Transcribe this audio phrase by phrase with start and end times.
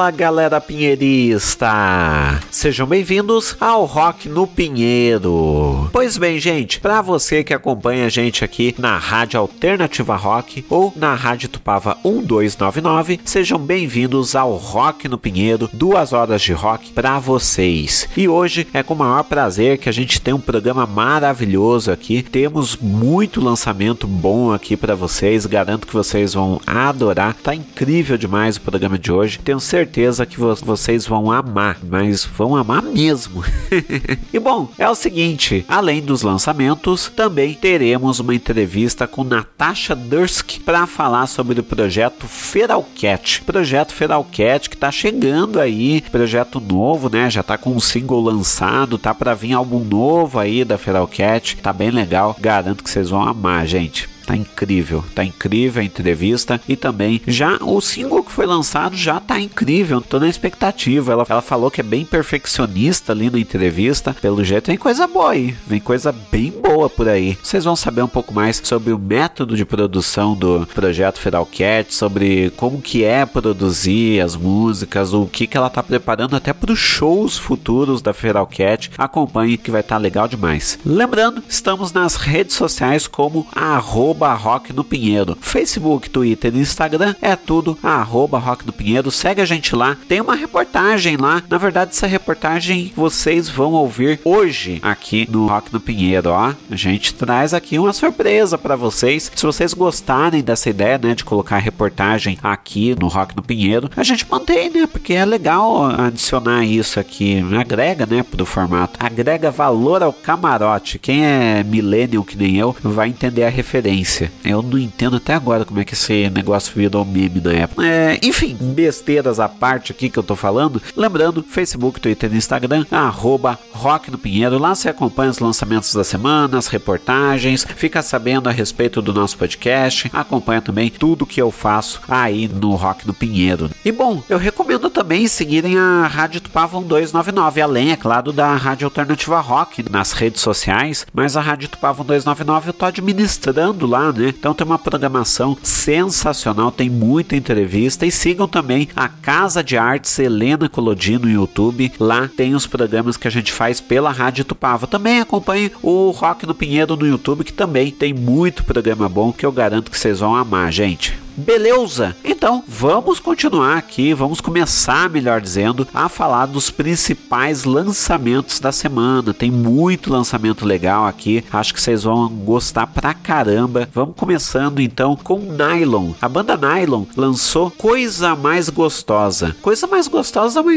[0.00, 2.40] Fala galera pinheirista!
[2.50, 5.90] Sejam bem-vindos ao Rock no Pinheiro.
[5.92, 10.90] Pois bem, gente, para você que acompanha a gente aqui na Rádio Alternativa Rock ou
[10.96, 17.18] na Rádio Tupava 1299, sejam bem-vindos ao Rock no Pinheiro, duas horas de rock para
[17.18, 18.08] vocês.
[18.16, 22.22] E hoje é com o maior prazer que a gente tem um programa maravilhoso aqui.
[22.22, 27.34] Temos muito lançamento bom aqui para vocês, garanto que vocês vão adorar.
[27.34, 29.38] Tá incrível demais o programa de hoje.
[29.38, 33.44] Tenho certeza que vo vocês vão amar, mas vão amar mesmo.
[34.32, 40.60] e bom, é o seguinte: além dos lançamentos, também teremos uma entrevista com Natasha Dursk
[40.64, 43.42] para falar sobre o projeto Feralcat.
[43.42, 47.30] Projeto Feralcat que tá chegando aí, projeto novo, né?
[47.30, 51.56] Já tá com um single lançado, tá para vir álbum novo aí da Feralcat.
[51.56, 54.08] Tá bem legal, garanto que vocês vão amar, gente.
[54.30, 59.18] Tá incrível, tá incrível a entrevista e também já o single que foi lançado já
[59.18, 60.00] tá incrível.
[60.00, 61.10] Tô na expectativa.
[61.10, 64.14] Ela, ela falou que é bem perfeccionista ali na entrevista.
[64.14, 67.36] Pelo jeito vem coisa boa aí, vem coisa bem boa por aí.
[67.42, 71.92] Vocês vão saber um pouco mais sobre o método de produção do projeto Feral Cat,
[71.92, 76.70] sobre como que é produzir as músicas, o que que ela tá preparando até para
[76.70, 78.92] os shows futuros da Feral Cat.
[78.96, 80.78] Acompanhe que vai estar tá legal demais.
[80.86, 85.36] Lembrando, estamos nas redes sociais como arroba arroba Rock no Pinheiro.
[85.40, 89.10] Facebook, Twitter e Instagram é tudo arroba Rock no Pinheiro.
[89.10, 89.96] Segue a gente lá.
[90.08, 91.42] Tem uma reportagem lá.
[91.48, 96.52] Na verdade, essa reportagem vocês vão ouvir hoje aqui no Rock no Pinheiro, ó.
[96.70, 99.30] A gente traz aqui uma surpresa para vocês.
[99.34, 104.02] Se vocês gostarem dessa ideia, né, de colocar reportagem aqui no Rock no Pinheiro, a
[104.02, 107.42] gente mantém, né, porque é legal adicionar isso aqui.
[107.58, 108.98] Agrega, né, pro formato.
[108.98, 110.98] Agrega valor ao camarote.
[110.98, 114.09] Quem é millennial que nem eu vai entender a referência.
[114.44, 117.86] Eu não entendo até agora como é que esse negócio virou meme na época.
[117.86, 120.82] É, enfim, besteiras à parte aqui que eu tô falando.
[120.96, 124.58] Lembrando, Facebook, Twitter e Instagram, arroba Rock no Pinheiro.
[124.58, 129.36] Lá você acompanha os lançamentos da semana, as reportagens, fica sabendo a respeito do nosso
[129.36, 133.70] podcast, acompanha também tudo que eu faço aí no Rock no Pinheiro.
[133.84, 138.86] E bom, eu recomendo também seguirem a Rádio Tupavão 299, além, é claro, da Rádio
[138.86, 144.28] Alternativa Rock nas redes sociais, mas a Rádio Tupavão 299 eu tô administrando lá, né?
[144.28, 150.18] Então tem uma programação sensacional, tem muita entrevista e sigam também a Casa de Artes
[150.18, 151.92] Helena Colodino no YouTube.
[152.00, 154.86] Lá tem os programas que a gente faz pela Rádio Tupava.
[154.86, 159.44] Também acompanhe o Rock no Pinheiro no YouTube, que também tem muito programa bom que
[159.44, 161.29] eu garanto que vocês vão amar, gente.
[161.36, 162.16] Beleza?
[162.24, 169.34] Então vamos continuar aqui, vamos começar, melhor dizendo, a falar dos principais lançamentos da semana.
[169.34, 173.88] Tem muito lançamento legal aqui, acho que vocês vão gostar pra caramba.
[173.92, 176.12] Vamos começando então com Nylon.
[176.20, 179.54] A banda Nylon lançou Coisa Mais Gostosa.
[179.60, 180.74] Coisa Mais Gostosa é uma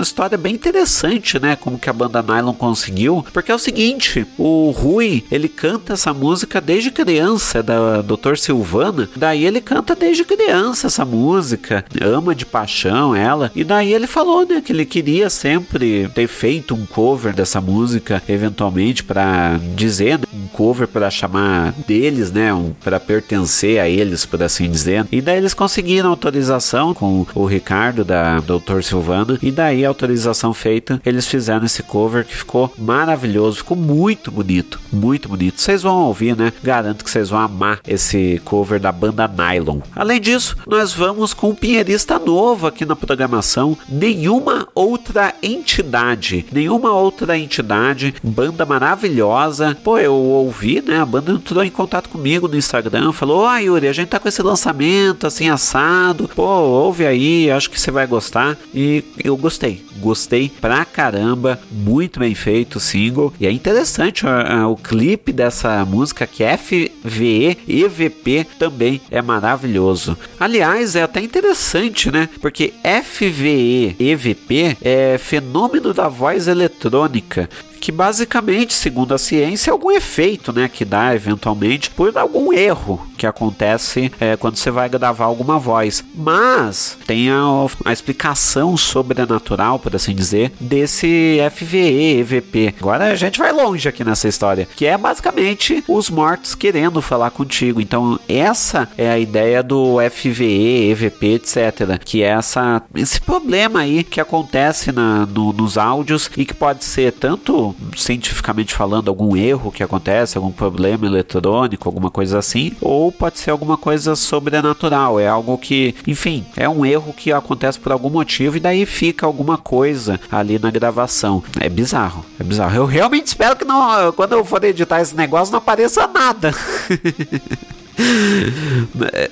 [0.00, 1.56] história bem interessante, né?
[1.56, 6.14] Como que a banda Nylon conseguiu, porque é o seguinte: o Rui ele canta essa
[6.14, 8.36] música desde criança, da Dr.
[8.36, 13.50] Silvana, daí ele canta desde criança essa música, ama de paixão ela.
[13.56, 18.22] E daí ele falou, né, que ele queria sempre ter feito um cover dessa música,
[18.28, 24.24] eventualmente para dizer né, um cover para chamar deles, né, um, para pertencer a eles,
[24.24, 25.06] por assim dizer.
[25.10, 31.00] E daí eles conseguiram autorização com o Ricardo da Doutor Silvano e daí autorização feita,
[31.04, 35.60] eles fizeram esse cover que ficou maravilhoso, ficou muito bonito, muito bonito.
[35.60, 36.52] Vocês vão ouvir, né?
[36.62, 39.73] Garanto que vocês vão amar esse cover da banda Nylon.
[39.94, 43.76] Além disso, nós vamos com um pinheirista novo aqui na programação.
[43.88, 49.76] Nenhuma outra entidade, nenhuma outra entidade, banda maravilhosa.
[49.82, 51.00] Pô, eu ouvi, né?
[51.00, 54.28] A banda entrou em contato comigo no Instagram, falou: Ó, Yuri, a gente tá com
[54.28, 56.28] esse lançamento assim assado.
[56.34, 58.56] Pô, ouve aí, acho que você vai gostar.
[58.74, 61.58] E eu gostei, gostei pra caramba.
[61.70, 63.32] Muito bem feito o single.
[63.40, 69.63] E é interessante o, o clipe dessa música que é FVE EVP também é maravilhoso
[69.64, 70.16] maravilhoso.
[70.38, 72.28] Aliás, é até interessante, né?
[72.40, 77.48] Porque FVE EVP é fenômeno da voz eletrônica
[77.84, 83.06] que basicamente, segundo a ciência, é algum efeito, né, que dá eventualmente por algum erro
[83.18, 86.02] que acontece é, quando você vai gravar alguma voz.
[86.14, 87.42] Mas tem a,
[87.84, 92.74] a explicação sobrenatural, por assim dizer, desse FVE, EVP.
[92.80, 97.32] Agora a gente vai longe aqui nessa história, que é basicamente os mortos querendo falar
[97.32, 97.82] contigo.
[97.82, 102.02] Então essa é a ideia do FVE, EVP, etc.
[102.02, 106.82] Que é essa, esse problema aí que acontece na, no, nos áudios e que pode
[106.82, 113.10] ser tanto cientificamente falando, algum erro que acontece, algum problema eletrônico, alguma coisa assim, ou
[113.12, 117.92] pode ser alguma coisa sobrenatural, é algo que, enfim, é um erro que acontece por
[117.92, 121.42] algum motivo e daí fica alguma coisa ali na gravação.
[121.60, 122.76] É bizarro, é bizarro.
[122.76, 126.54] Eu realmente espero que não, quando eu for editar esse negócio, não apareça nada.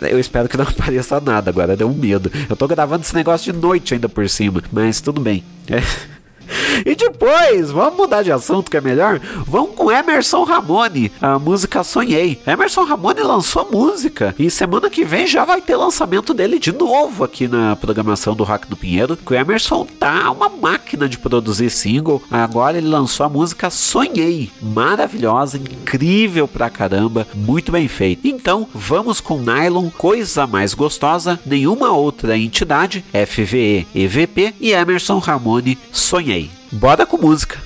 [0.08, 2.30] Eu espero que não apareça nada agora, deu um medo.
[2.48, 5.42] Eu tô gravando esse negócio de noite ainda por cima, mas tudo bem.
[5.68, 5.82] É.
[6.84, 9.20] E depois, vamos mudar de assunto que é melhor?
[9.46, 12.40] Vamos com Emerson Ramone, a música Sonhei.
[12.46, 17.24] Emerson Ramone lançou música e semana que vem já vai ter lançamento dele de novo
[17.24, 19.16] aqui na programação do Rock do Pinheiro.
[19.16, 22.22] Que o Emerson tá uma máquina de produzir single.
[22.30, 28.26] Agora ele lançou a música Sonhei, maravilhosa, incrível pra caramba, muito bem feito.
[28.26, 35.78] Então, vamos com Nylon, coisa mais gostosa, nenhuma outra entidade, FVE, EVP e Emerson Ramone,
[35.90, 36.41] Sonhei.
[36.72, 37.60] Bora com música.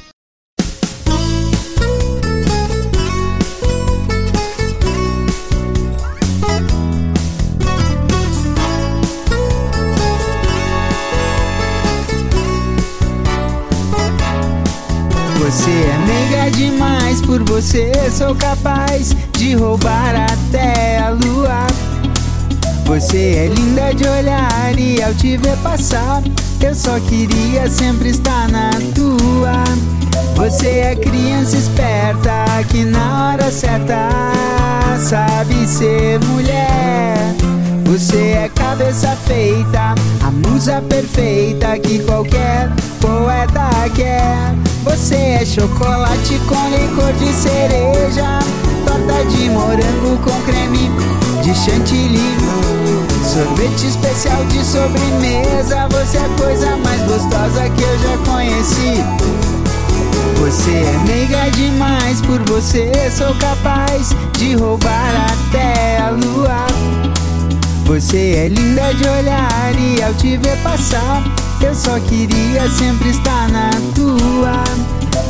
[15.39, 21.86] Você é meiga demais, por você sou capaz de roubar até a lua.
[22.87, 26.23] Você é linda de olhar e ao te ver passar,
[26.63, 29.65] eu só queria sempre estar na tua.
[30.37, 34.09] Você é criança esperta que na hora certa
[34.99, 37.35] sabe ser mulher.
[37.87, 42.69] Você é cabeça feita, a musa perfeita que qualquer
[43.01, 44.55] poeta quer.
[44.83, 48.41] Você é chocolate com licor de cereja,
[48.85, 50.91] torta de morango com creme
[51.45, 52.37] de chantilly.
[53.25, 59.05] Sorvete especial de sobremesa, você é a coisa mais gostosa que eu já conheci.
[60.41, 66.67] Você é meiga demais, por você sou capaz de roubar até a lua.
[67.87, 71.23] Você é linda de olhar e ao te ver passar,
[71.63, 74.65] eu só queria sempre estar na tua.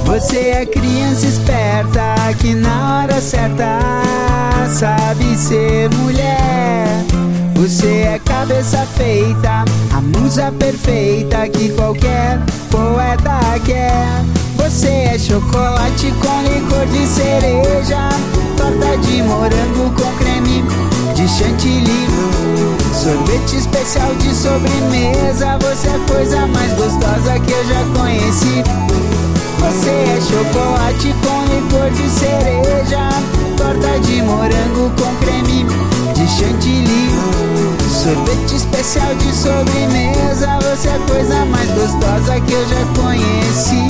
[0.06, 3.78] Você é criança esperta que na hora certa
[4.72, 7.04] sabe ser mulher.
[7.56, 14.24] Você é cabeça feita, a musa perfeita que qualquer poeta quer.
[14.56, 18.08] Você é chocolate com licor de cereja,
[18.56, 20.85] torta de morango com creme
[21.16, 22.06] de chantilly.
[22.92, 28.62] Sorvete especial de sobremesa, você é a coisa mais gostosa que eu já conheci.
[29.58, 33.08] Você é chocolate com licor de cereja,
[33.56, 35.64] torta de morango com creme
[36.14, 37.10] de chantilly.
[37.90, 43.86] Sorvete especial de sobremesa, você é a coisa mais gostosa que eu já conheci.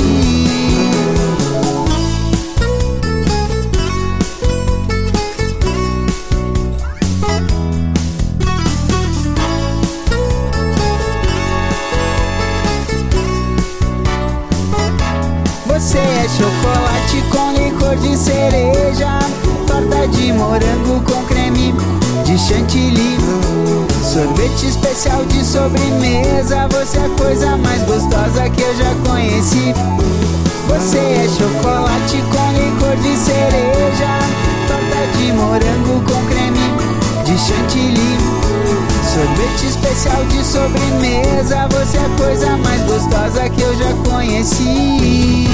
[16.37, 19.19] Chocolate com licor de cereja,
[19.67, 21.75] torta de morango com creme
[22.27, 23.17] de chantilly.
[24.05, 29.73] Sorvete especial de sobremesa, você é a coisa mais gostosa que eu já conheci.
[30.69, 34.19] Você é chocolate com licor de cereja,
[34.69, 36.59] torta de morango com creme
[37.25, 38.46] de chantilly.
[39.16, 45.46] Sorvete especial de sobremesa, você é a coisa mais gostosa que eu já conheci.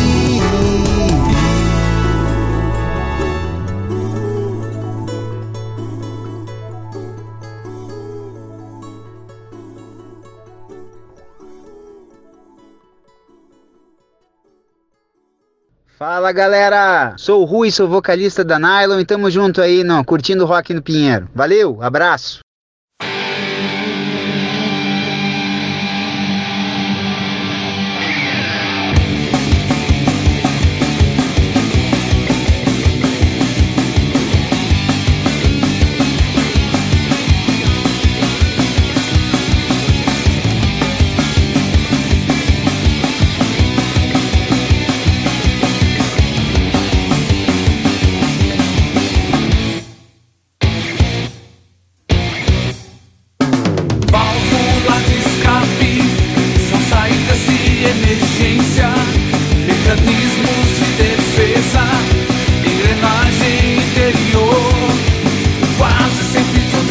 [15.87, 20.45] Fala galera, sou o Rui, sou vocalista da Nylon e tamo junto aí, não, curtindo
[20.45, 21.29] rock no Pinheiro.
[21.33, 22.41] Valeu, abraço.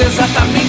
[0.02, 0.61] exatamente.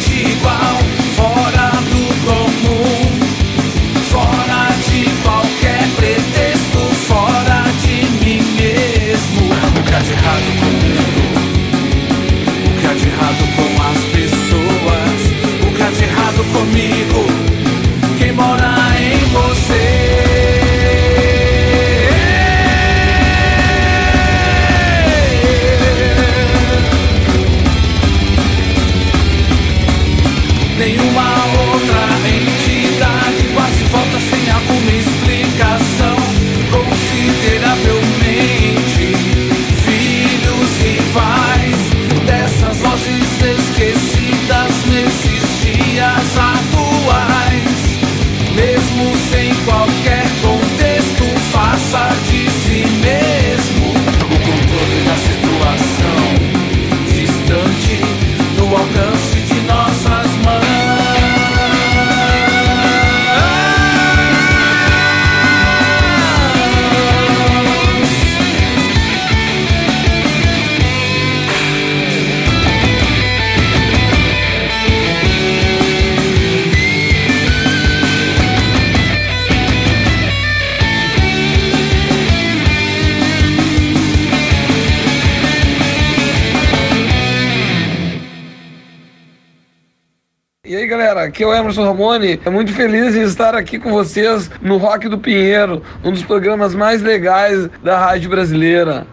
[91.72, 92.40] Emerson Ramone.
[92.44, 96.74] É muito feliz em estar aqui com vocês no Rock do Pinheiro, um dos programas
[96.74, 99.06] mais legais da rádio brasileira.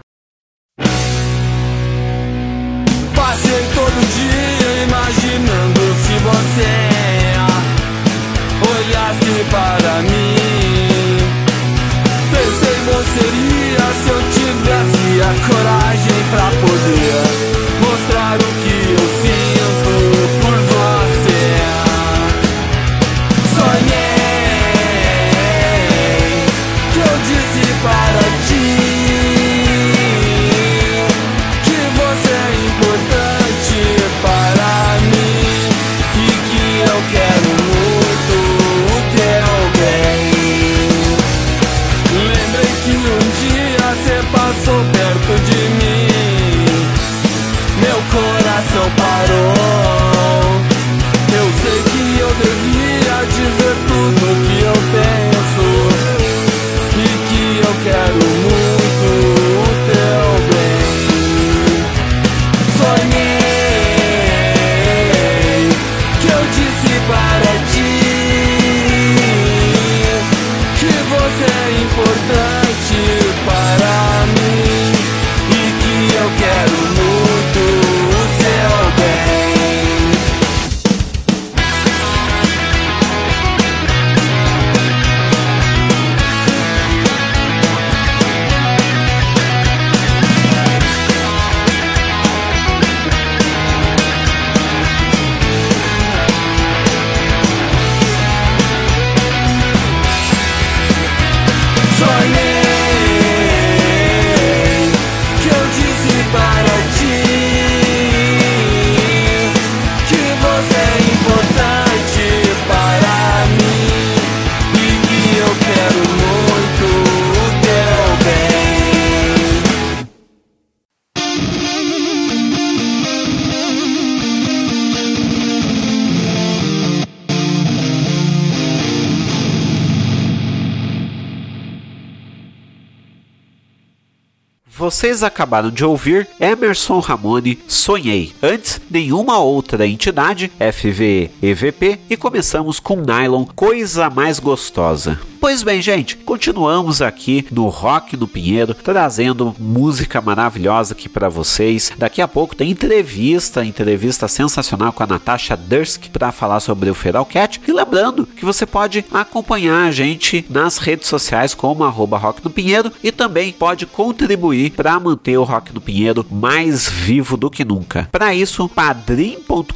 [135.00, 138.34] Vocês acabaram de ouvir Emerson Ramone Sonhei.
[138.42, 145.18] Antes, nenhuma outra entidade, FV EVP, e começamos com Nylon Coisa Mais Gostosa.
[145.40, 151.90] Pois bem, gente, continuamos aqui no Rock no Pinheiro, trazendo música maravilhosa aqui para vocês.
[151.96, 156.94] Daqui a pouco tem entrevista, entrevista sensacional com a Natasha Dursk para falar sobre o
[156.94, 157.58] Feral Cat.
[157.66, 162.50] E lembrando que você pode acompanhar a gente nas redes sociais como arroba Rock no
[162.50, 167.64] Pinheiro e também pode contribuir para manter o Rock no Pinheiro mais vivo do que
[167.64, 168.10] nunca.
[168.12, 169.72] Para isso, padrim.com.br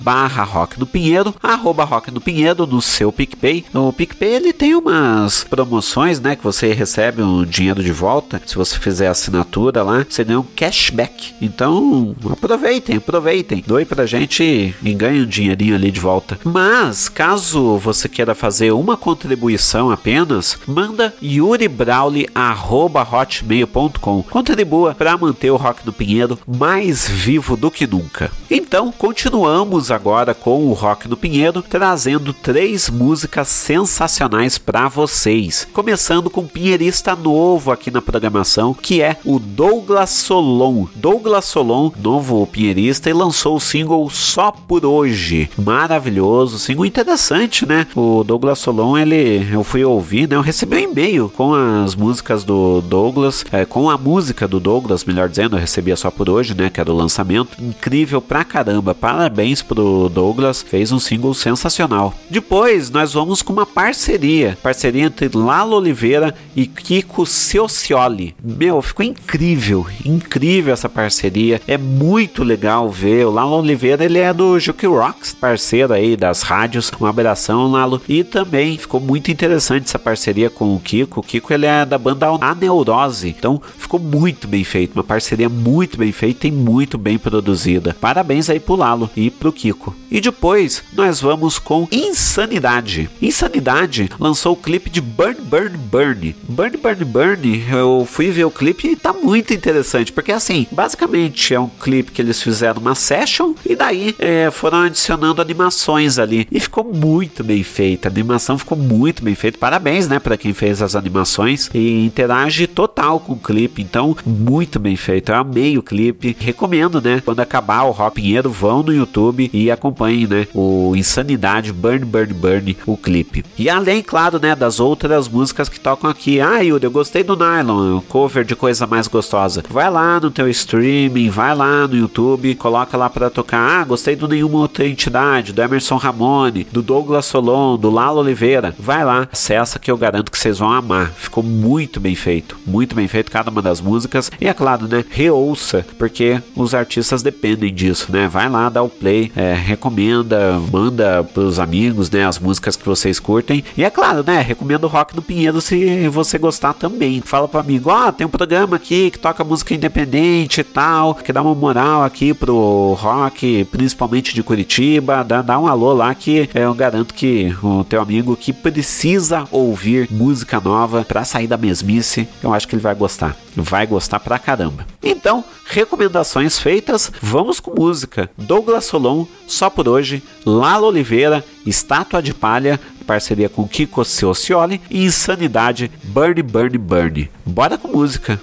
[0.00, 3.64] barra Rock no Pinheiro, arroba Rock no Pinheiro no seu PicPay.
[3.74, 8.40] No PicPay ele tem umas promoções, né, que você recebe um dinheiro de volta.
[8.46, 11.34] Se você fizer assinatura lá, você ganha um cashback.
[11.40, 13.62] Então, aproveitem, aproveitem.
[13.66, 16.38] Doe pra gente e ganhe um dinheirinho ali de volta.
[16.44, 25.84] Mas, caso você queira fazer uma contribuição apenas, manda yuribrauli.hotmail.com Contribua para manter o Rock
[25.84, 28.30] do Pinheiro mais vivo do que nunca.
[28.50, 35.68] Então, continuamos agora com o Rock do Pinheiro, trazendo três músicas sensacionais para vocês.
[35.72, 40.86] Começando com um pinheirista novo aqui na programação, que é o Douglas Solon.
[40.96, 45.48] Douglas Solon, novo pinheirista, e lançou o single Só por Hoje.
[45.56, 47.86] Maravilhoso, single interessante, né?
[47.94, 50.34] O Douglas Solon, ele eu fui ouvir, né?
[50.34, 55.04] Eu recebi um e-mail com as músicas do Douglas, é, com a música do Douglas,
[55.04, 56.68] melhor dizendo, eu recebia só por hoje, né?
[56.68, 57.62] Que era o lançamento.
[57.62, 58.92] Incrível pra caramba.
[58.94, 62.12] Parabéns pro Douglas, fez um single sensacional.
[62.28, 64.31] Depois, nós vamos com uma parceria
[64.62, 68.34] parceria entre Lalo Oliveira e Kiko Ciocioli.
[68.42, 71.60] Meu, ficou incrível, incrível essa parceria.
[71.66, 73.26] É muito legal ver.
[73.26, 76.90] O Lalo Oliveira, ele é do Juke Rocks, parceiro aí das rádios.
[77.00, 78.00] Um abração, Lalo.
[78.08, 81.20] E também ficou muito interessante essa parceria com o Kiko.
[81.20, 83.28] O Kiko, ele é da banda A Neurose.
[83.28, 84.94] Então, ficou muito bem feito.
[84.94, 87.96] Uma parceria muito bem feita e muito bem produzida.
[88.00, 89.94] Parabéns aí pro Lalo e pro Kiko.
[90.10, 93.08] E depois, nós vamos com Insanidade.
[93.20, 96.36] Insanidade lançou o clipe de Burn, Burn, Burn.
[96.44, 101.52] Burn, Burn, Burn, eu fui ver o clipe e tá muito interessante, porque assim, basicamente
[101.52, 106.46] é um clipe que eles fizeram uma session e daí é, foram adicionando animações ali.
[106.52, 109.58] E ficou muito bem feita, a animação ficou muito bem feita.
[109.58, 114.78] Parabéns, né, para quem fez as animações e interage total com o clipe, então muito
[114.78, 115.32] bem feito.
[115.32, 119.68] Eu amei o clipe, recomendo, né, quando acabar o Rock Pinheiro, vão no YouTube e
[119.68, 123.44] acompanhem, né, o Insanidade Burn, Burn, Burn, o clipe.
[123.58, 126.38] E além, claro, né, das outras músicas que tocam aqui.
[126.38, 129.64] Ah, Yuri, eu gostei do Nylon, cover de coisa mais gostosa.
[129.70, 133.80] Vai lá no teu streaming, vai lá no YouTube, coloca lá para tocar.
[133.80, 138.74] Ah, gostei do Nenhuma Outra Entidade, do Emerson Ramone, do Douglas Solon, do Lalo Oliveira.
[138.78, 141.10] Vai lá, acessa que eu garanto que vocês vão amar.
[141.16, 144.30] Ficou muito bem feito, muito bem feito cada uma das músicas.
[144.38, 148.28] E é claro, né, reouça, porque os artistas dependem disso, né?
[148.28, 153.18] Vai lá, dá o play, é, recomenda, manda pros amigos, né, as músicas que vocês
[153.18, 153.64] curtem.
[153.74, 157.20] E é claro, né, recomendo o Rock do Pinheiro se você gostar também.
[157.20, 161.14] Fala pro amigo, ó, oh, tem um programa aqui que toca música independente e tal,
[161.14, 166.12] que dá uma moral aqui pro rock, principalmente de Curitiba, dá, dá um alô lá
[166.14, 171.56] que eu garanto que o teu amigo que precisa ouvir música nova para sair da
[171.56, 173.36] mesmice, eu acho que ele vai gostar.
[173.54, 174.86] Vai gostar pra caramba.
[175.02, 178.30] Então, recomendações feitas, vamos com música.
[178.36, 185.04] Douglas Solon, só por hoje, Lalo Oliveira, Estátua de Palha, parceria com Kiko Ciocioli e
[185.04, 187.30] Insanidade, Burn, Burn, Burn.
[187.44, 188.40] Bora com música.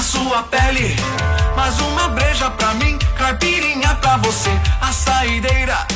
[0.00, 0.96] Sua pele.
[1.56, 4.50] Mais uma breja pra mim, caipirinha pra você.
[4.80, 5.86] A saideira,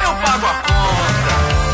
[0.00, 1.65] eu pago a conta.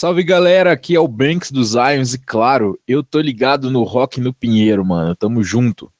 [0.00, 4.20] Salve galera, aqui é o Banks dos Zions e claro, eu tô ligado no Rock
[4.20, 5.16] no Pinheiro, mano.
[5.16, 5.92] Tamo junto.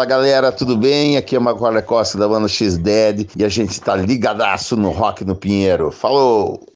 [0.00, 1.18] Fala galera, tudo bem?
[1.18, 5.26] Aqui é o Maguara Costa da banda X-Dead e a gente tá ligadaço no Rock
[5.26, 5.90] no Pinheiro.
[5.90, 6.69] Falou!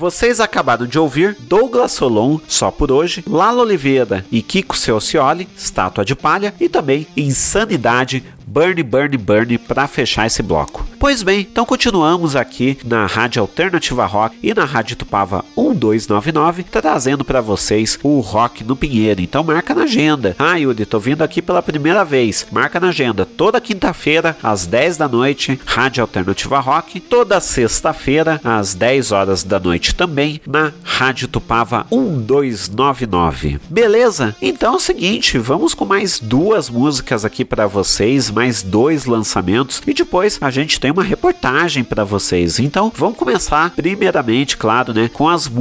[0.00, 6.06] Vocês acabaram de ouvir Douglas Solon, Só por Hoje, Lala Oliveira e Kiko Seocioli, Estátua
[6.06, 10.86] de Palha e também Insanidade, Burn, Burn, Burn para fechar esse bloco.
[10.98, 17.24] Pois bem, então continuamos aqui na Rádio Alternativa Rock e na Rádio Tupava 1299, trazendo
[17.24, 19.20] para vocês o Rock no Pinheiro.
[19.20, 20.34] Então marca na agenda.
[20.38, 22.46] Ah, Yuri, tô vindo aqui pela primeira vez.
[22.50, 23.24] Marca na agenda.
[23.24, 27.00] Toda quinta-feira, às 10 da noite, Rádio Alternativa Rock.
[27.00, 33.60] Toda sexta-feira, às 10 horas da noite também, na Rádio Tupava 1299.
[33.68, 34.34] Beleza?
[34.40, 39.82] Então é o seguinte, vamos com mais duas músicas aqui para vocês mais dois lançamentos
[39.86, 42.58] e depois a gente tem uma reportagem para vocês.
[42.58, 45.59] Então, vamos começar primeiramente, claro, né, com as músicas.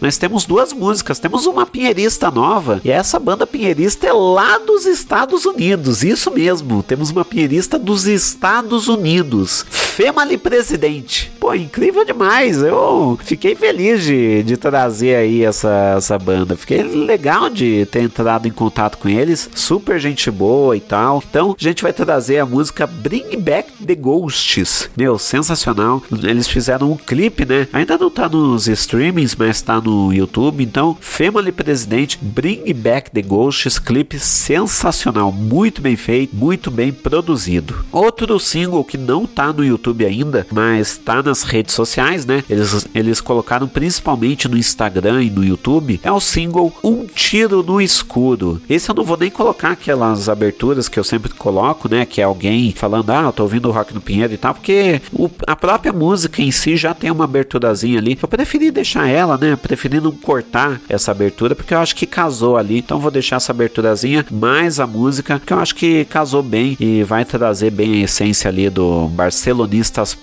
[0.00, 4.86] Nós temos duas músicas, temos uma pinheirista nova e essa banda pinheirista é lá dos
[4.86, 6.02] Estados Unidos.
[6.02, 9.64] Isso mesmo, temos uma pinheirista dos Estados Unidos.
[9.98, 11.32] Female Presidente.
[11.40, 12.62] Pô, incrível demais.
[12.62, 16.56] Eu fiquei feliz de, de trazer aí essa, essa banda.
[16.56, 19.50] Fiquei legal de ter entrado em contato com eles.
[19.56, 21.20] Super gente boa e tal.
[21.28, 24.88] Então, a gente vai trazer a música Bring Back the Ghosts.
[24.96, 26.00] Meu, sensacional.
[26.22, 27.66] Eles fizeram um clipe, né?
[27.72, 28.68] Ainda não tá nos
[29.08, 30.62] streamings, mas tá no YouTube.
[30.62, 33.78] Então, Family Presidente, Bring Back the Ghosts.
[33.78, 35.32] Clipe sensacional.
[35.32, 37.84] Muito bem feito, muito bem produzido.
[37.90, 42.44] Outro single que não tá no YouTube ainda, mas tá nas redes sociais, né?
[42.48, 46.00] Eles, eles colocaram principalmente no Instagram e no YouTube.
[46.02, 48.60] É o single Um Tiro no Escuro.
[48.68, 52.04] Esse eu não vou nem colocar aquelas aberturas que eu sempre coloco, né?
[52.04, 55.00] Que é alguém falando, ah, eu tô ouvindo o Rock no Pinheiro e tal, porque
[55.12, 58.18] o, a própria música em si já tem uma aberturazinha ali.
[58.20, 59.56] Eu preferi deixar ela, né?
[59.56, 62.78] Preferi não cortar essa abertura, porque eu acho que casou ali.
[62.78, 67.02] Então vou deixar essa aberturazinha mais a música, que eu acho que casou bem e
[67.02, 69.68] vai trazer bem a essência ali do Barcelona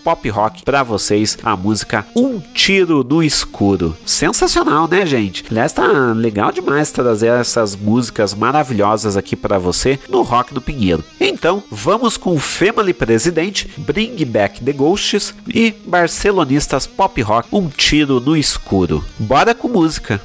[0.04, 3.96] pop rock para vocês a música Um Tiro no Escuro.
[4.06, 5.44] Sensacional, né, gente?
[5.50, 11.04] Aliás, tá legal demais trazer essas músicas maravilhosas aqui para você no Rock do Pinheiro.
[11.20, 18.20] Então, vamos com Family Presidente, Bring Back the Ghosts e Barcelonistas Pop Rock Um Tiro
[18.20, 18.65] no Escuro.
[19.20, 20.22] Bora com música.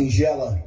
[0.00, 0.59] Singela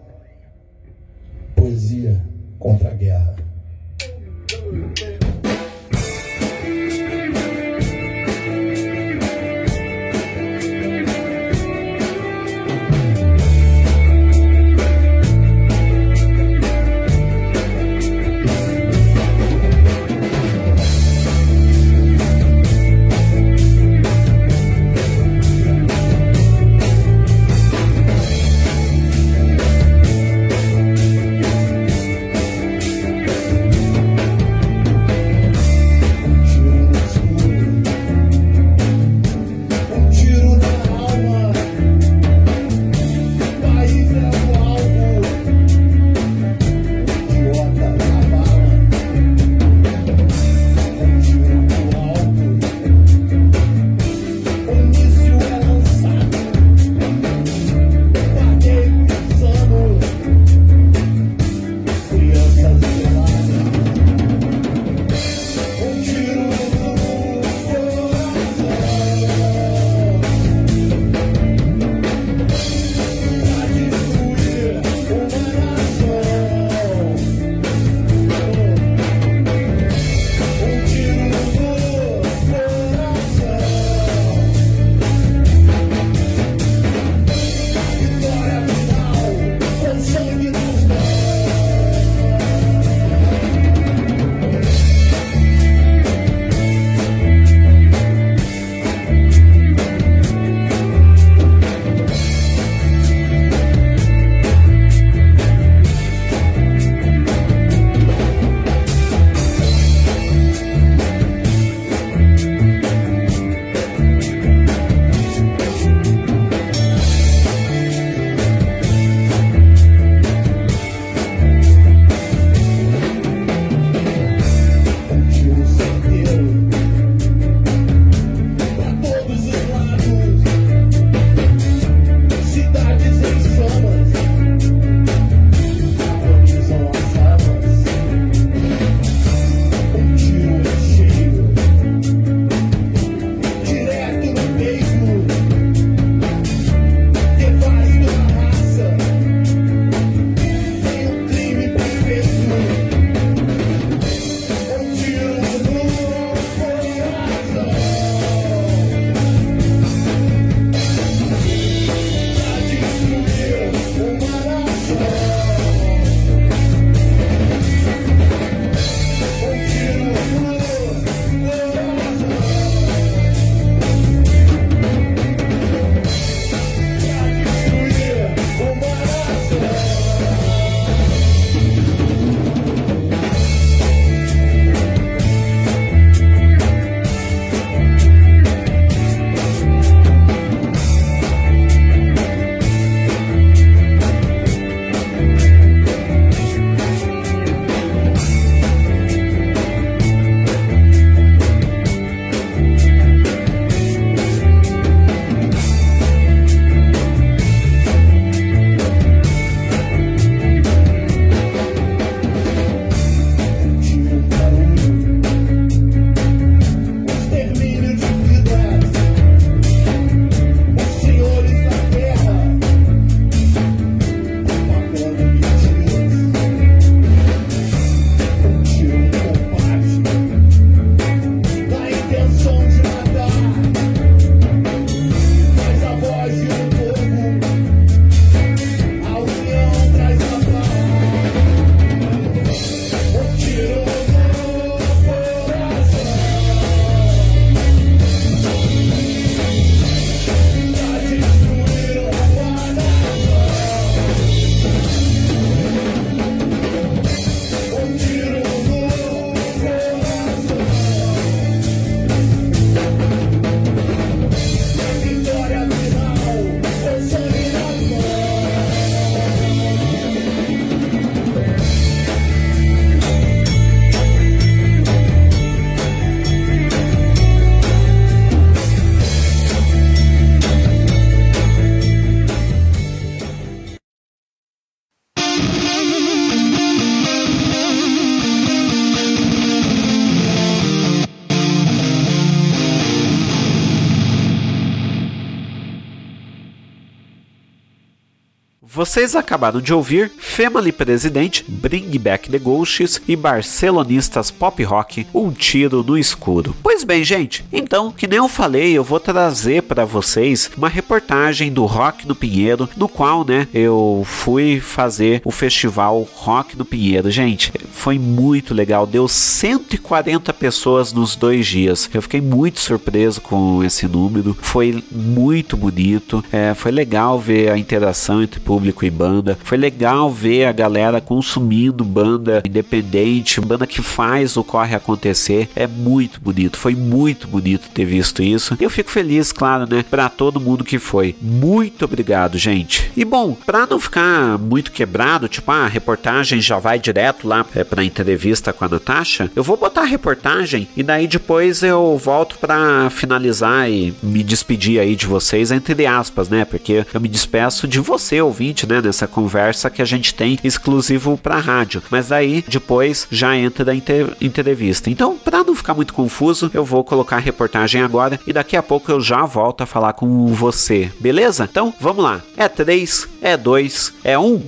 [298.93, 305.31] Vocês acabaram de ouvir Family Presidente, Bring Back the Ghosts e Barcelonistas Pop Rock, Um
[305.31, 306.55] Tiro no Escuro.
[306.61, 311.51] Pois bem, gente, então, que nem eu falei, eu vou trazer para vocês uma reportagem
[311.51, 317.09] do Rock no Pinheiro, no qual, né, eu fui fazer o festival Rock no Pinheiro.
[317.09, 321.89] Gente, foi muito legal, deu 140 pessoas nos dois dias.
[321.91, 327.57] Eu fiquei muito surpreso com esse número, foi muito bonito, é, foi legal ver a
[327.57, 333.81] interação entre público e banda, foi legal ver a galera consumindo banda independente, banda que
[333.81, 338.57] faz o corre acontecer, é muito bonito, foi muito bonito ter visto isso.
[338.59, 341.15] Eu fico feliz, claro, né, para todo mundo que foi.
[341.21, 342.91] Muito obrigado, gente.
[342.95, 347.45] E bom, para não ficar muito quebrado, tipo, ah, a reportagem já vai direto lá
[347.55, 351.97] é, para entrevista com a Natasha, eu vou botar a reportagem e daí depois eu
[351.97, 356.45] volto para finalizar e me despedir aí de vocês entre aspas, né?
[356.45, 361.17] Porque eu me despeço de você, ouvinte, né, nessa conversa que a gente tem exclusivo
[361.17, 361.81] para rádio.
[361.89, 364.89] Mas daí depois já entra da inter entrevista.
[364.89, 368.63] Então, para não ficar muito confuso, eu vou colocar a reportagem agora e daqui a
[368.63, 370.91] pouco eu já volto a falar com você.
[370.99, 371.47] Beleza?
[371.49, 372.21] Então, vamos lá.
[372.37, 374.41] É 3, é 2, é 1.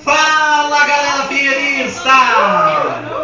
[0.00, 3.17] Fala galera pinheirista!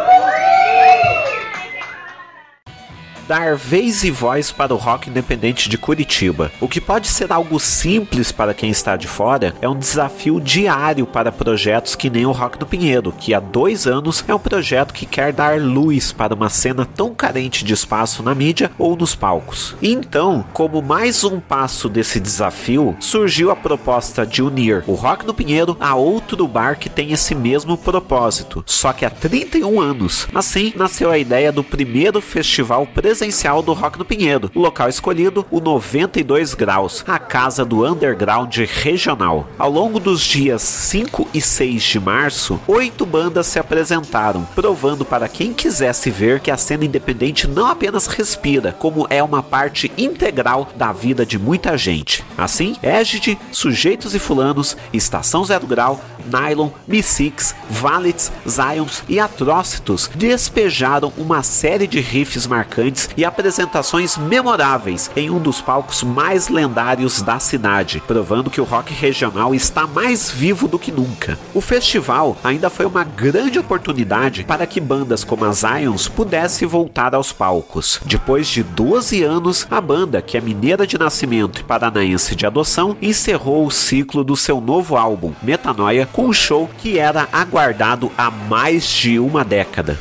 [3.27, 6.51] Dar vez e voz para o rock independente de Curitiba.
[6.61, 11.05] O que pode ser algo simples para quem está de fora, é um desafio diário
[11.05, 14.93] para projetos que nem o Rock do Pinheiro, que há dois anos é um projeto
[14.93, 19.15] que quer dar luz para uma cena tão carente de espaço na mídia ou nos
[19.15, 19.75] palcos.
[19.81, 25.33] Então, como mais um passo desse desafio, surgiu a proposta de unir o Rock do
[25.33, 30.27] Pinheiro a outro bar que tem esse mesmo propósito, só que há 31 anos.
[30.33, 34.51] Assim, nasceu a ideia do primeiro festival presencial presencial do Rock do Pinheiro.
[34.53, 39.47] O local escolhido, o 92 Graus, a casa do underground regional.
[39.57, 45.29] Ao longo dos dias 5 e 6 de março, oito bandas se apresentaram, provando para
[45.29, 50.67] quem quisesse ver que a cena independente não apenas respira, como é uma parte integral
[50.75, 52.21] da vida de muita gente.
[52.37, 61.13] Assim, Égide, Sujeitos e Fulanos, Estação Zero Grau, Nylon, Mi-Six, Valets, Zions e Atrocitus despejaram
[61.17, 67.39] uma série de riffs marcantes e apresentações memoráveis em um dos palcos mais lendários da
[67.39, 71.37] cidade, provando que o rock regional está mais vivo do que nunca.
[71.53, 77.15] O festival ainda foi uma grande oportunidade para que bandas como as Zions pudessem voltar
[77.15, 77.99] aos palcos.
[78.05, 82.97] Depois de 12 anos, a banda, que é mineira de nascimento e paranaense de adoção,
[83.01, 88.29] encerrou o ciclo do seu novo álbum, Metanoia, com um show que era aguardado há
[88.29, 89.99] mais de uma década.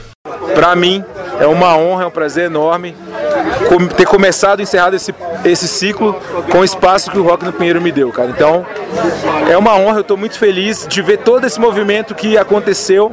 [0.55, 1.03] Para mim
[1.41, 2.95] é uma honra, é um prazer enorme
[3.97, 5.15] ter começado e encerrado esse,
[5.45, 6.21] esse ciclo
[6.51, 8.31] com o espaço que o Rock no Pinheiro me deu, cara.
[8.31, 8.67] Então
[9.51, 13.13] é uma honra, eu estou muito feliz de ver todo esse movimento que aconteceu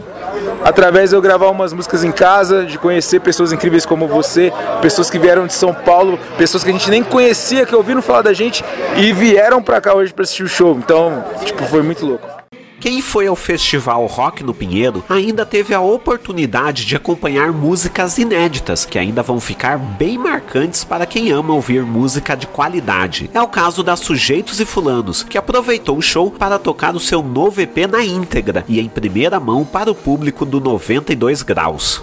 [0.64, 4.52] através de eu gravar umas músicas em casa, de conhecer pessoas incríveis como você,
[4.82, 8.22] pessoas que vieram de São Paulo, pessoas que a gente nem conhecia, que ouviram falar
[8.22, 8.64] da gente
[8.98, 10.78] e vieram para cá hoje para assistir o show.
[10.78, 12.28] Então, tipo, foi muito louco.
[12.82, 18.86] Quem foi ao festival Rock no Pinheiro ainda teve a oportunidade de acompanhar músicas inéditas
[18.86, 23.30] que ainda vão ficar bem marcantes para quem ama ouvir música de qualidade.
[23.36, 27.22] É o caso da Sujeitos e Fulanos, que aproveitou o show para tocar o seu
[27.22, 32.02] novo EP na íntegra e em primeira mão para o público do 92 Graus.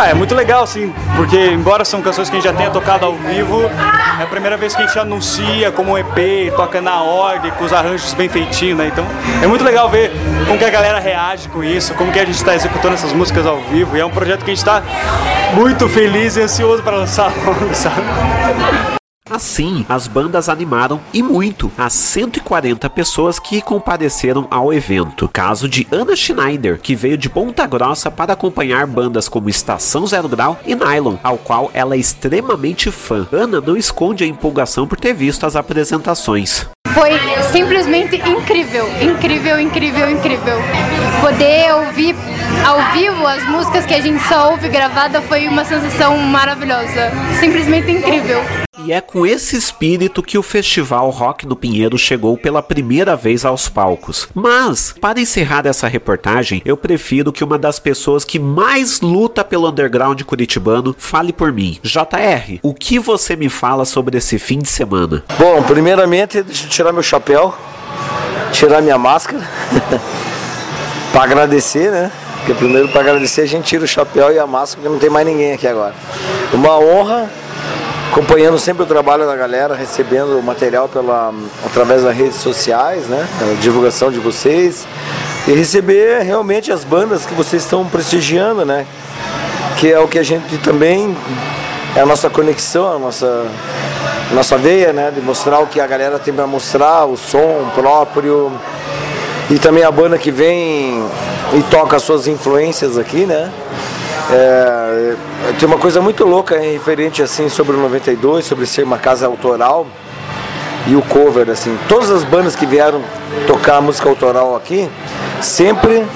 [0.00, 3.04] Ah, é muito legal, sim, porque embora são canções que a gente já tenha tocado
[3.04, 3.64] ao vivo,
[4.18, 7.64] é a primeira vez que a gente anuncia como um EP, toca na ordem, com
[7.64, 8.86] os arranjos bem feitinhos, né?
[8.86, 9.04] Então
[9.42, 10.10] é muito legal ver
[10.46, 13.44] como que a galera reage com isso, como que a gente está executando essas músicas
[13.44, 13.94] ao vivo.
[13.94, 14.82] E é um projeto que a gente está
[15.52, 18.99] muito feliz e ansioso para lançar logo, sabe?
[19.28, 25.28] Assim, as bandas animaram e muito as 140 pessoas que compareceram ao evento.
[25.32, 30.28] Caso de Ana Schneider, que veio de Ponta Grossa para acompanhar bandas como Estação Zero
[30.28, 33.26] Grau e Nylon, ao qual ela é extremamente fã.
[33.30, 36.66] Ana não esconde a empolgação por ter visto as apresentações.
[36.92, 37.10] Foi
[37.52, 40.56] simplesmente incrível, incrível, incrível, incrível.
[41.20, 42.16] Poder ouvir
[42.66, 47.90] ao vivo as músicas que a gente só ouve gravada foi uma sensação maravilhosa, simplesmente
[47.90, 48.42] incrível.
[48.84, 53.44] E é com esse espírito que o Festival Rock no Pinheiro chegou pela primeira vez
[53.44, 54.26] aos palcos.
[54.34, 59.68] Mas, para encerrar essa reportagem, eu prefiro que uma das pessoas que mais luta pelo
[59.68, 61.78] underground curitibano fale por mim.
[61.82, 65.22] JR, o que você me fala sobre esse fim de semana?
[65.38, 67.54] Bom, primeiramente, deixa eu tirar meu chapéu,
[68.50, 69.46] tirar minha máscara,
[71.12, 72.10] para agradecer, né?
[72.40, 75.10] Porque primeiro para agradecer a gente tira o chapéu e a máscara, porque não tem
[75.10, 75.94] mais ninguém aqui agora.
[76.52, 77.30] Uma honra
[78.10, 81.32] acompanhando sempre o trabalho da galera, recebendo o material pela,
[81.64, 83.26] através das redes sociais, né?
[83.40, 84.86] A divulgação de vocês.
[85.46, 88.84] E receber realmente as bandas que vocês estão prestigiando, né?
[89.76, 91.16] Que é o que a gente também
[91.94, 93.46] é a nossa conexão, a nossa,
[94.30, 95.12] a nossa veia, né?
[95.14, 98.52] De mostrar o que a galera tem para mostrar, o som próprio.
[99.50, 101.04] E também a banda que vem
[101.52, 103.50] e toca as suas influências aqui, né?
[104.32, 105.14] É,
[105.58, 109.26] tem uma coisa muito louca hein, referente assim sobre o 92, sobre ser uma casa
[109.26, 109.86] autoral
[110.86, 111.76] e o cover assim.
[111.88, 113.02] Todas as bandas que vieram
[113.48, 114.88] tocar música autoral aqui
[115.40, 116.06] sempre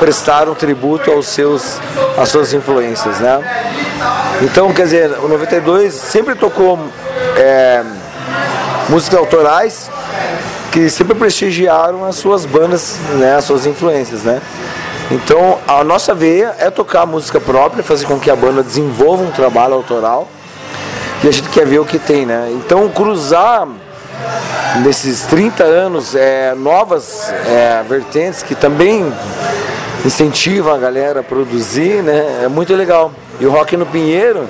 [0.00, 1.78] prestaram tributo aos seus
[2.18, 3.40] às suas influências, né?
[4.42, 6.78] Então, quer dizer, o 92 sempre tocou
[7.36, 7.84] é,
[8.88, 9.90] músicas autorais
[10.74, 14.42] que sempre prestigiaram as suas bandas, né, as suas influências, né?
[15.08, 19.30] Então, a nossa veia é tocar música própria, fazer com que a banda desenvolva um
[19.30, 20.26] trabalho autoral
[21.22, 22.50] e a gente quer ver o que tem, né?
[22.50, 23.68] Então, cruzar
[24.82, 29.12] nesses 30 anos é, novas é, vertentes que também
[30.04, 32.40] incentivam a galera a produzir, né?
[32.42, 33.12] É muito legal.
[33.38, 34.48] E o Rock no Pinheiro,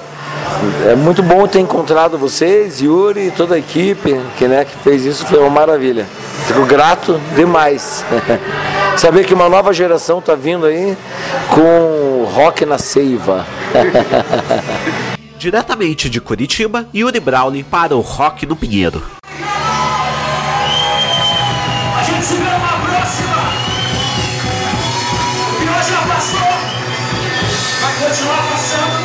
[0.91, 5.05] é muito bom ter encontrado vocês, Yuri e toda a equipe que, né, que fez
[5.05, 6.07] isso, foi uma maravilha.
[6.47, 8.05] Fico grato demais.
[8.97, 10.97] Saber que uma nova geração está vindo aí
[11.49, 13.45] com rock na seiva.
[15.39, 19.03] Diretamente de Curitiba, Yuri Brawley para o Rock no Pinheiro.
[21.99, 23.35] A gente se vê numa próxima.
[25.87, 26.41] Já passou.
[27.83, 29.04] Vai continuar passando.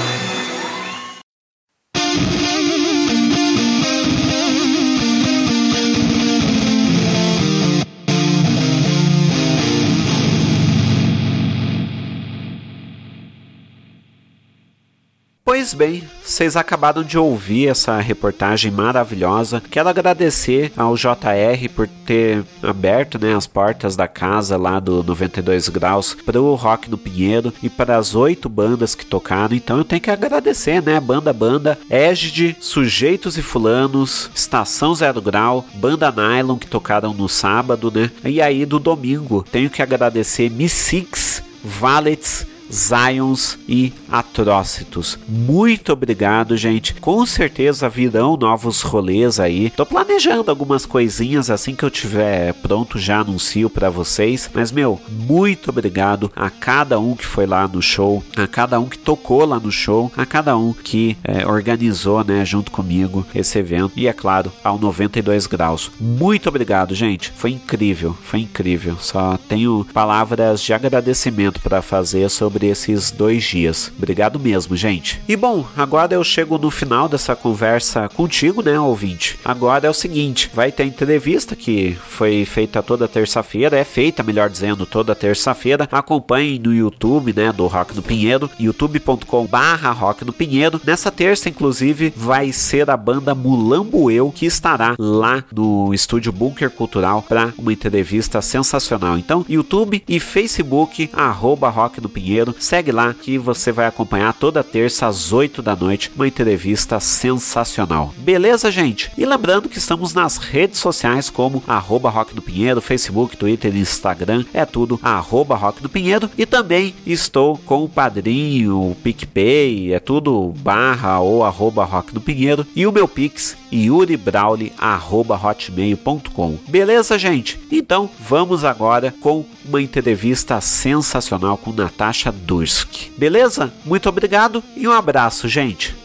[15.52, 19.60] Pois bem, vocês acabaram de ouvir essa reportagem maravilhosa.
[19.60, 25.68] Quero agradecer ao JR por ter aberto né, as portas da casa lá do 92
[25.70, 29.56] Graus para o Rock no Pinheiro e para as oito bandas que tocaram.
[29.56, 31.00] Então eu tenho que agradecer, né?
[31.00, 37.90] Banda Banda, Égide, Sujeitos e Fulanos, Estação Zero Grau, Banda Nylon que tocaram no sábado,
[37.90, 38.12] né?
[38.24, 45.18] E aí do domingo tenho que agradecer Missix, Valets, Zions e Atrócitos.
[45.28, 46.94] Muito obrigado, gente.
[46.96, 49.70] Com certeza virão novos rolês aí.
[49.70, 54.50] Tô planejando algumas coisinhas assim que eu tiver pronto, já anuncio para vocês.
[54.54, 58.88] Mas, meu, muito obrigado a cada um que foi lá no show, a cada um
[58.88, 63.60] que tocou lá no show, a cada um que é, organizou, né, junto comigo esse
[63.60, 63.94] evento.
[63.96, 65.92] E, é claro, ao 92 Graus.
[66.00, 67.32] Muito obrigado, gente.
[67.36, 68.98] Foi incrível, foi incrível.
[69.00, 73.92] Só tenho palavras de agradecimento para fazer sobre esses dois dias.
[73.98, 75.22] Obrigado mesmo, gente.
[75.28, 79.40] E bom, agora eu chego no final dessa conversa contigo, né, ouvinte?
[79.44, 84.50] Agora é o seguinte: vai ter entrevista que foi feita toda terça-feira, é feita, melhor
[84.50, 85.88] dizendo, toda terça-feira.
[85.92, 90.82] Acompanhe no YouTube, né, do Rock no Pinheiro, youtube.com/barra Rock no Pinheiro.
[90.86, 97.22] Nessa terça, inclusive, vai ser a banda Mulambueu que estará lá no estúdio Bunker Cultural
[97.22, 99.18] para uma entrevista sensacional.
[99.18, 102.49] Então, YouTube e Facebook, arroba Rock no Pinheiro.
[102.58, 108.14] Segue lá que você vai acompanhar toda terça às 8 da noite uma entrevista sensacional.
[108.18, 109.12] Beleza, gente?
[109.18, 113.80] E lembrando que estamos nas redes sociais como arroba Rock do Pinheiro, Facebook, Twitter e
[113.80, 114.46] Instagram.
[114.54, 116.30] É tudo arroba Rock do Pinheiro.
[116.38, 122.22] E também estou com o Padrinho, o PicPay, é tudo barra ou arroba Rock do
[122.22, 122.66] Pinheiro.
[122.76, 126.58] E o meu Pix, yuribrauli.hotmail.com.
[126.68, 127.60] Beleza, gente?
[127.72, 133.10] Então vamos agora com uma entrevista sensacional com Natasha Dursk.
[133.18, 133.74] Beleza?
[133.86, 135.96] Muito obrigado e um abraço, gente.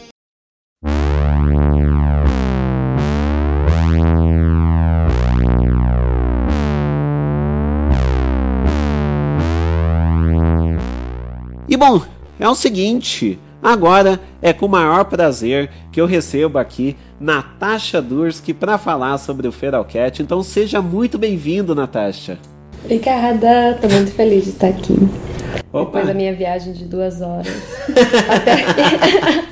[11.66, 12.02] E bom,
[12.38, 18.52] é o seguinte, agora é com o maior prazer que eu recebo aqui Natasha Dursk
[18.52, 20.22] para falar sobre o Feralcat.
[20.22, 22.38] Então seja muito bem-vindo, Natasha.
[22.84, 24.92] Obrigada, tô muito feliz de estar aqui.
[25.72, 25.86] Opa.
[25.86, 27.48] Depois da minha viagem de duas horas.
[28.28, 29.44] Até aqui.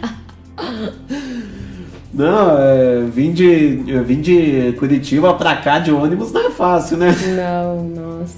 [2.12, 6.98] Não, é, vim, de, eu vim de Curitiba pra cá de ônibus não é fácil,
[6.98, 7.14] né?
[7.34, 8.36] Não, nossa.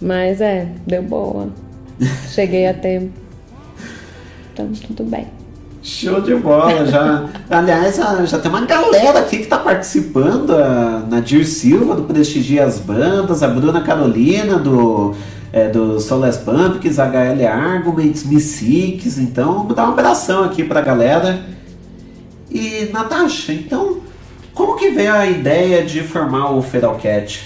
[0.00, 1.48] Mas é, deu boa.
[2.30, 3.10] Cheguei a tempo.
[4.52, 5.26] Então, tudo bem.
[5.84, 7.28] Show de bola, já.
[7.50, 10.52] Aliás, já tem uma galera aqui que tá participando.
[10.52, 15.14] A Nadir Silva, do Prestigia as Bandas, a Bruna Carolina, do,
[15.52, 19.18] é, do Soles Pumpkins, HL Arguments, Missix.
[19.18, 21.44] Então, vou dar um abração aqui pra galera.
[22.50, 23.98] E Natasha, então,
[24.54, 27.42] como que veio a ideia de formar o Feralcat?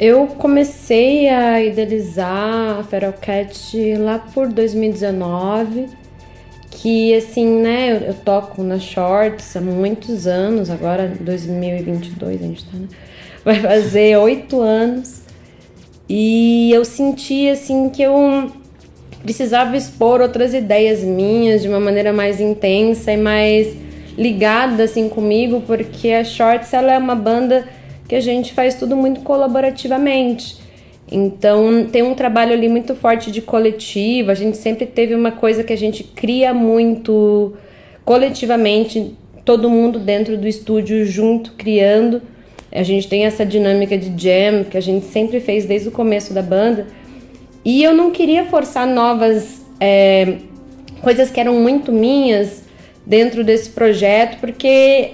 [0.00, 5.88] Eu comecei a idealizar a Feralcat lá por 2019,
[6.76, 12.64] que assim, né, eu, eu, toco na Shorts há muitos anos, agora 2022 a gente
[12.64, 12.86] tá, né?
[13.44, 15.22] Vai fazer oito anos.
[16.08, 18.52] E eu senti assim que eu
[19.22, 23.74] precisava expor outras ideias minhas de uma maneira mais intensa e mais
[24.16, 27.66] ligada assim comigo, porque a Shorts ela é uma banda
[28.06, 30.58] que a gente faz tudo muito colaborativamente.
[31.10, 34.30] Então tem um trabalho ali muito forte de coletivo.
[34.30, 37.54] A gente sempre teve uma coisa que a gente cria muito
[38.04, 42.20] coletivamente, todo mundo dentro do estúdio junto criando.
[42.72, 46.34] A gente tem essa dinâmica de jam que a gente sempre fez desde o começo
[46.34, 46.86] da banda.
[47.64, 50.38] E eu não queria forçar novas é,
[51.00, 52.64] coisas que eram muito minhas
[53.04, 55.12] dentro desse projeto, porque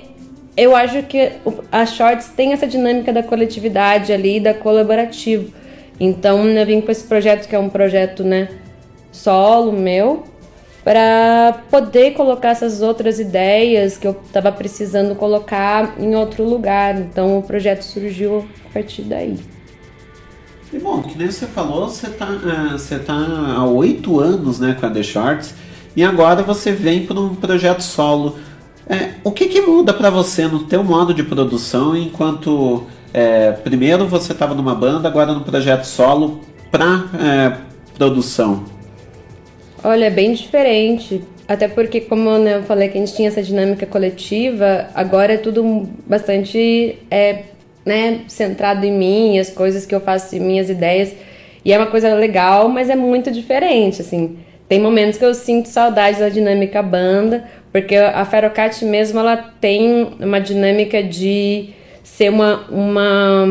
[0.56, 1.32] eu acho que
[1.70, 5.52] a Shorts tem essa dinâmica da coletividade ali, da colaborativo.
[6.04, 8.48] Então eu vim com esse projeto que é um projeto, né,
[9.12, 10.24] solo meu,
[10.82, 17.00] para poder colocar essas outras ideias que eu estava precisando colocar em outro lugar.
[17.00, 19.38] Então o projeto surgiu a partir daí.
[20.72, 24.76] E bom, que nem você falou, você tá, uh, você tá há oito anos né,
[24.80, 25.54] com a The Shorts
[25.94, 28.38] e agora você vem para um projeto solo.
[28.88, 34.06] É, o que, que muda para você no teu modo de produção enquanto é, primeiro
[34.06, 36.40] você estava numa banda, agora no projeto solo
[36.70, 37.56] para é,
[37.96, 38.64] produção?
[39.84, 41.22] Olha, é bem diferente.
[41.46, 45.36] Até porque, como né, eu falei que a gente tinha essa dinâmica coletiva, agora é
[45.36, 47.42] tudo bastante é,
[47.84, 51.12] né, centrado em mim, as coisas que eu faço, minhas ideias.
[51.64, 54.38] E é uma coisa legal, mas é muito diferente, assim.
[54.68, 60.14] Tem momentos que eu sinto saudades da dinâmica banda, porque a Ferocat mesmo, ela tem
[60.20, 61.70] uma dinâmica de
[62.22, 63.44] ser uma, uma,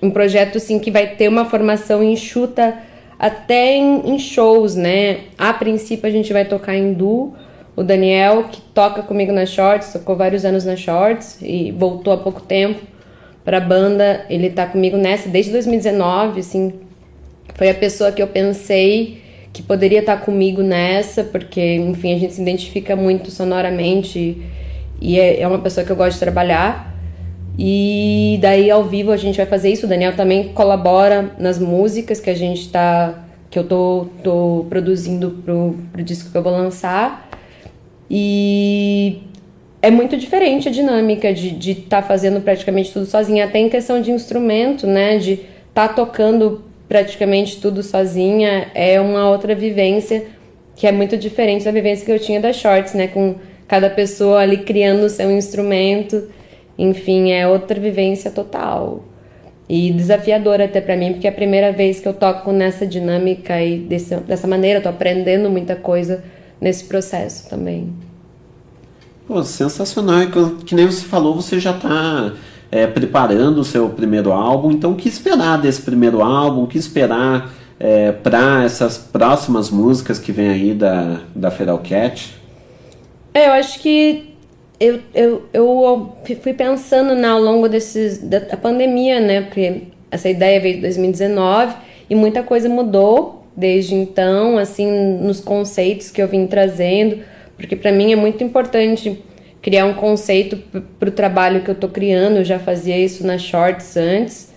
[0.00, 2.78] um projeto, assim, que vai ter uma formação enxuta
[3.18, 5.22] até em, em shows, né?
[5.36, 7.34] A princípio a gente vai tocar em duo,
[7.74, 12.16] o Daniel, que toca comigo na Shorts, tocou vários anos na Shorts e voltou há
[12.16, 12.80] pouco tempo
[13.44, 14.24] para a banda.
[14.30, 16.74] Ele tá comigo nessa desde 2019, assim.
[17.56, 19.20] Foi a pessoa que eu pensei
[19.52, 24.40] que poderia estar tá comigo nessa, porque, enfim, a gente se identifica muito sonoramente
[25.00, 26.95] e é, é uma pessoa que eu gosto de trabalhar.
[27.58, 29.86] E daí ao vivo a gente vai fazer isso.
[29.86, 33.24] O Daniel também colabora nas músicas que a gente tá.
[33.50, 37.28] que eu tô, tô produzindo pro, pro disco que eu vou lançar.
[38.10, 39.22] E
[39.80, 44.00] é muito diferente a dinâmica de estar tá fazendo praticamente tudo sozinha, até em questão
[44.00, 45.18] de instrumento, né?
[45.18, 50.24] De estar tá tocando praticamente tudo sozinha é uma outra vivência
[50.76, 53.08] que é muito diferente da vivência que eu tinha das shorts, né?
[53.08, 53.36] Com
[53.66, 56.28] cada pessoa ali criando o seu instrumento.
[56.78, 59.04] Enfim, é outra vivência total.
[59.68, 63.60] E desafiadora até para mim, porque é a primeira vez que eu toco nessa dinâmica
[63.60, 66.22] e desse, dessa maneira, eu tô aprendendo muita coisa
[66.60, 67.92] nesse processo também.
[69.26, 70.26] Pô, sensacional.
[70.28, 72.32] Que, que nem você falou, você já está
[72.70, 74.70] é, preparando o seu primeiro álbum.
[74.70, 76.62] Então, o que esperar desse primeiro álbum?
[76.62, 82.34] O que esperar é, para essas próximas músicas que vem aí da, da Feral Cat?
[83.34, 84.35] É, eu acho que
[84.78, 89.42] eu, eu, eu fui pensando né, ao longo desses, da, pandemia, né?
[89.42, 91.74] Porque essa ideia veio de 2019
[92.08, 97.20] e muita coisa mudou desde então, assim, nos conceitos que eu vim trazendo
[97.56, 99.18] porque para mim é muito importante
[99.62, 100.58] criar um conceito
[100.98, 102.36] para o trabalho que eu estou criando.
[102.36, 104.52] Eu já fazia isso nas shorts antes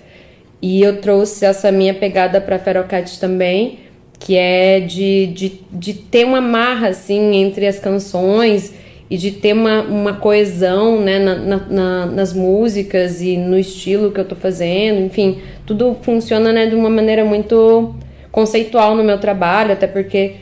[0.62, 3.80] e eu trouxe essa minha pegada para Ferocat também,
[4.20, 8.74] que é de, de, de ter uma marra assim entre as canções
[9.10, 14.20] e de ter uma, uma coesão né, na, na, nas músicas e no estilo que
[14.20, 15.02] eu estou fazendo.
[15.02, 17.96] Enfim, tudo funciona né, de uma maneira muito
[18.32, 20.36] conceitual no meu trabalho, até porque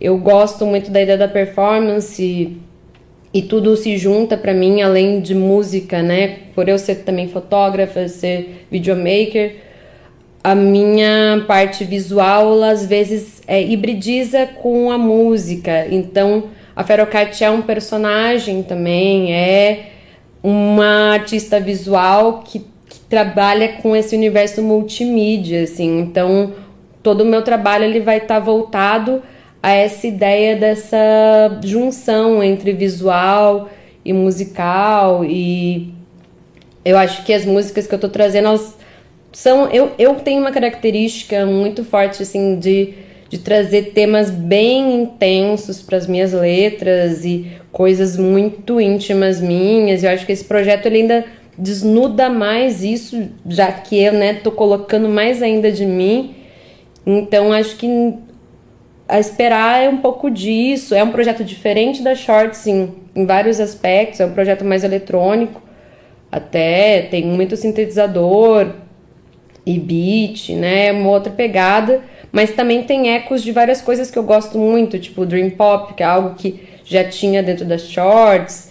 [0.00, 2.56] eu gosto muito da ideia da performance e,
[3.32, 6.38] e tudo se junta para mim, além de música, né?
[6.54, 9.56] Por eu ser também fotógrafa, ser videomaker,
[10.42, 15.86] a minha parte visual às vezes é, hibridiza com a música.
[15.90, 16.44] Então,
[16.78, 19.86] a Ferocat é um personagem também, é
[20.40, 25.98] uma artista visual que, que trabalha com esse universo multimídia, assim.
[25.98, 26.54] Então,
[27.02, 29.20] todo o meu trabalho ele vai estar tá voltado
[29.60, 33.68] a essa ideia dessa junção entre visual
[34.04, 35.92] e musical e
[36.84, 38.78] eu acho que as músicas que eu tô trazendo elas
[39.32, 42.94] são eu, eu tenho uma característica muito forte assim de,
[43.28, 50.02] de trazer temas bem intensos para as minhas letras e coisas muito íntimas minhas.
[50.02, 51.24] Eu acho que esse projeto ele ainda
[51.56, 56.36] desnuda mais isso, já que eu, né, tô colocando mais ainda de mim.
[57.04, 58.14] Então acho que
[59.08, 60.94] a esperar é um pouco disso.
[60.94, 64.20] É um projeto diferente da Shorts em, em vários aspectos.
[64.20, 65.60] É um projeto mais eletrônico,
[66.30, 68.72] até tem muito sintetizador
[69.64, 70.92] e beat, né?
[70.92, 72.02] Uma outra pegada,
[72.32, 76.02] mas também tem ecos de várias coisas que eu gosto muito, tipo Dream Pop, que
[76.02, 78.68] é algo que já tinha dentro das Shorts,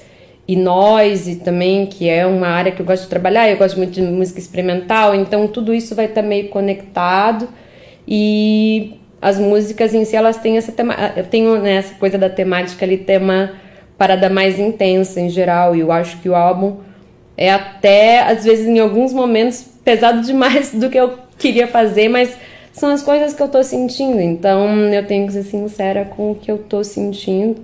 [0.48, 3.50] e Noise também, que é uma área que eu gosto de trabalhar.
[3.50, 7.50] Eu gosto muito de música experimental, então tudo isso vai estar meio conectado
[8.08, 12.30] e as músicas em si elas têm essa tema, eu tenho né, essa coisa da
[12.30, 13.52] temática ali tema
[13.98, 16.78] parada mais intensa em geral e eu acho que o álbum
[17.36, 22.38] é até às vezes em alguns momentos pesado demais do que eu queria fazer mas
[22.78, 26.36] são as coisas que eu tô sentindo então eu tenho que ser sincera com o
[26.36, 27.60] que eu tô sentindo.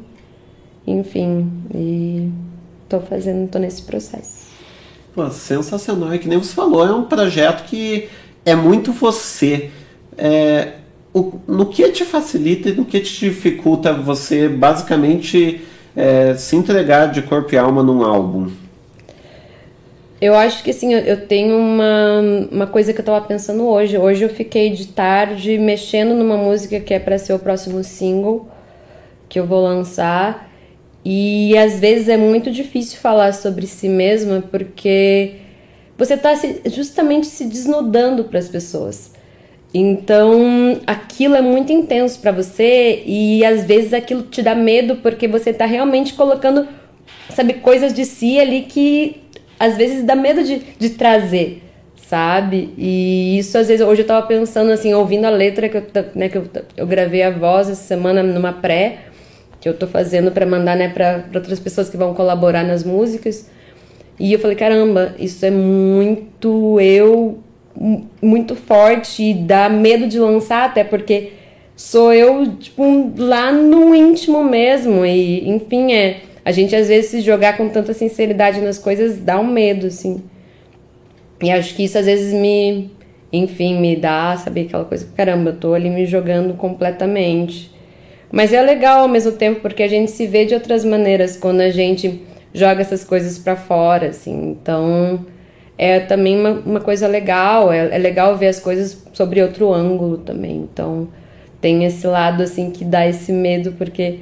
[0.85, 2.29] Enfim e
[2.89, 4.43] tô fazendo tô nesse processo.
[5.13, 8.09] Pô, sensacional é que nem você falou é um projeto que
[8.43, 9.69] é muito você.
[10.17, 10.73] É,
[11.13, 15.61] o, no que te facilita e no que te dificulta você basicamente
[15.95, 18.49] é, se entregar de corpo e alma num álbum?
[20.23, 23.97] Eu acho que assim, eu tenho uma, uma coisa que eu tava pensando hoje.
[23.97, 28.47] Hoje eu fiquei de tarde mexendo numa música que é para ser o próximo single
[29.27, 30.49] que eu vou lançar.
[31.03, 35.33] E às vezes é muito difícil falar sobre si mesma porque
[35.97, 36.31] você tá
[36.67, 39.11] justamente se desnudando para as pessoas.
[39.73, 45.27] Então, aquilo é muito intenso para você e às vezes aquilo te dá medo porque
[45.27, 46.65] você tá realmente colocando,
[47.29, 49.22] sabe, coisas de si ali que
[49.59, 51.63] às vezes dá medo de, de trazer,
[51.95, 52.73] sabe?
[52.77, 55.83] E isso às vezes, hoje eu tava pensando assim, ouvindo a letra que eu,
[56.15, 56.45] né, que eu,
[56.77, 58.99] eu gravei a voz essa semana numa pré,
[59.59, 63.49] que eu tô fazendo para mandar, né, para outras pessoas que vão colaborar nas músicas.
[64.19, 67.43] E eu falei, caramba, isso é muito eu
[68.21, 71.33] muito forte e dá medo de lançar, até porque
[71.75, 75.05] sou eu, tipo, lá no íntimo mesmo.
[75.05, 76.21] E, enfim, é.
[76.45, 80.23] A gente às vezes se jogar com tanta sinceridade nas coisas dá um medo, assim.
[81.41, 82.91] E acho que isso às vezes me,
[83.31, 87.71] enfim, me dá, saber aquela coisa, caramba, eu tô ali me jogando completamente.
[88.31, 91.61] Mas é legal ao mesmo tempo porque a gente se vê de outras maneiras quando
[91.61, 92.21] a gente
[92.53, 94.51] joga essas coisas para fora, assim.
[94.51, 95.25] Então,
[95.77, 100.17] é também uma, uma coisa legal, é, é legal ver as coisas sobre outro ângulo
[100.17, 100.57] também.
[100.57, 101.07] Então,
[101.59, 104.19] tem esse lado assim que dá esse medo porque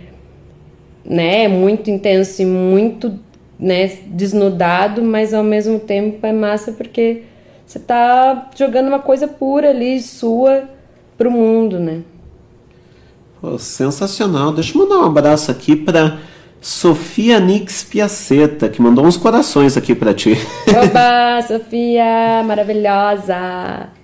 [1.03, 3.19] né, muito intenso e muito,
[3.59, 7.23] né, desnudado, mas ao mesmo tempo é massa porque
[7.65, 10.63] você tá jogando uma coisa pura ali sua
[11.17, 12.01] pro mundo, né?
[13.39, 14.51] Pô, sensacional.
[14.51, 16.19] Deixa eu mandar um abraço aqui para
[16.59, 20.37] Sofia Nix Piaceta, que mandou uns corações aqui para ti.
[20.67, 24.00] Oba, Sofia, maravilhosa.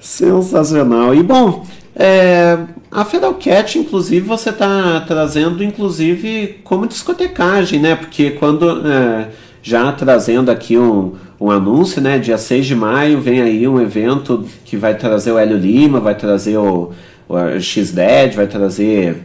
[0.00, 1.14] Sensacional.
[1.14, 2.58] E bom, é,
[2.90, 7.94] a Cat, inclusive, você está trazendo, inclusive, como discotecagem, né?
[7.94, 9.28] Porque quando, é,
[9.62, 12.18] já trazendo aqui um, um anúncio, né?
[12.18, 16.14] Dia 6 de maio vem aí um evento que vai trazer o Hélio Lima, vai
[16.14, 16.92] trazer o,
[17.28, 19.22] o X-Dead, vai trazer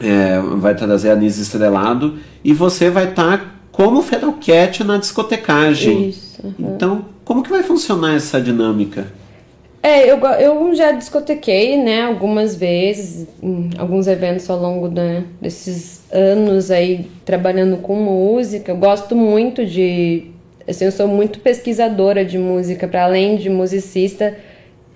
[0.00, 4.02] é, vai trazer anis estrelado e você vai estar tá como
[4.34, 6.10] Cat na discotecagem.
[6.10, 6.40] Isso.
[6.42, 6.74] Uhum.
[6.74, 9.06] Então, como que vai funcionar essa dinâmica?
[9.82, 13.28] É, eu, eu já discotequei, né, algumas vezes,
[13.78, 14.88] alguns eventos ao longo
[15.40, 18.72] desses anos aí trabalhando com música.
[18.72, 20.30] Eu gosto muito de.
[20.66, 24.36] Assim, eu sou muito pesquisadora de música, para além de musicista.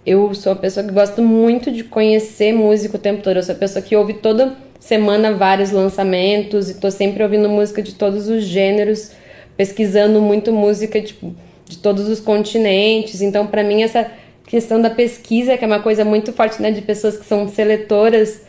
[0.05, 3.37] Eu sou a pessoa que gosta muito de conhecer música o tempo todo.
[3.37, 7.83] Eu sou a pessoa que ouve toda semana vários lançamentos e tô sempre ouvindo música
[7.83, 9.13] de todos os gêneros,
[9.57, 11.35] pesquisando muito música tipo,
[11.69, 13.21] de todos os continentes.
[13.21, 14.11] Então, para mim, essa
[14.51, 18.43] questão da pesquisa, que é uma coisa muito forte, né, de pessoas que são seletoras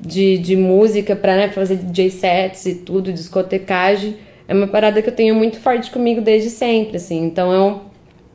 [0.00, 5.08] de, de música para né, fazer DJ sets e tudo, discotecagem, é uma parada que
[5.08, 7.24] eu tenho muito forte comigo desde sempre, assim.
[7.24, 7.80] Então, eu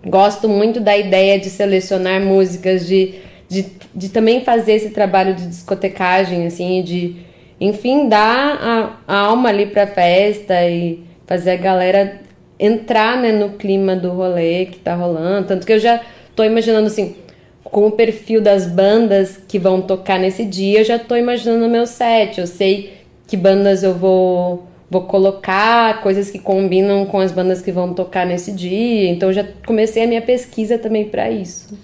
[0.05, 3.15] gosto muito da ideia de selecionar músicas, de,
[3.47, 7.15] de, de também fazer esse trabalho de discotecagem, assim, de
[7.61, 12.19] enfim, dar a, a alma ali pra festa e fazer a galera
[12.59, 15.47] entrar né, no clima do rolê que tá rolando.
[15.47, 16.01] Tanto que eu já
[16.35, 17.15] tô imaginando assim,
[17.63, 21.69] com o perfil das bandas que vão tocar nesse dia, eu já tô imaginando o
[21.69, 22.39] meu set.
[22.39, 22.93] Eu sei
[23.27, 28.25] que bandas eu vou, vou colocar, coisas que combinam com as bandas que vão tocar
[28.25, 29.09] nesse dia.
[29.09, 31.77] Então já comecei a minha pesquisa também para isso.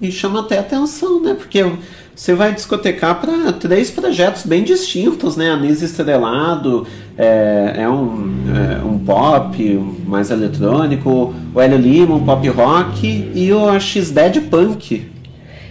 [0.00, 1.34] e chama até atenção, né?
[1.34, 1.60] Porque
[2.14, 5.50] você vai discotecar para três projetos bem distintos, né?
[5.50, 6.86] Anis Estrelado
[7.16, 9.62] é, é, um, é um pop
[10.06, 15.10] mais eletrônico, o Hélio Lima, um pop rock e o X-Dead Punk.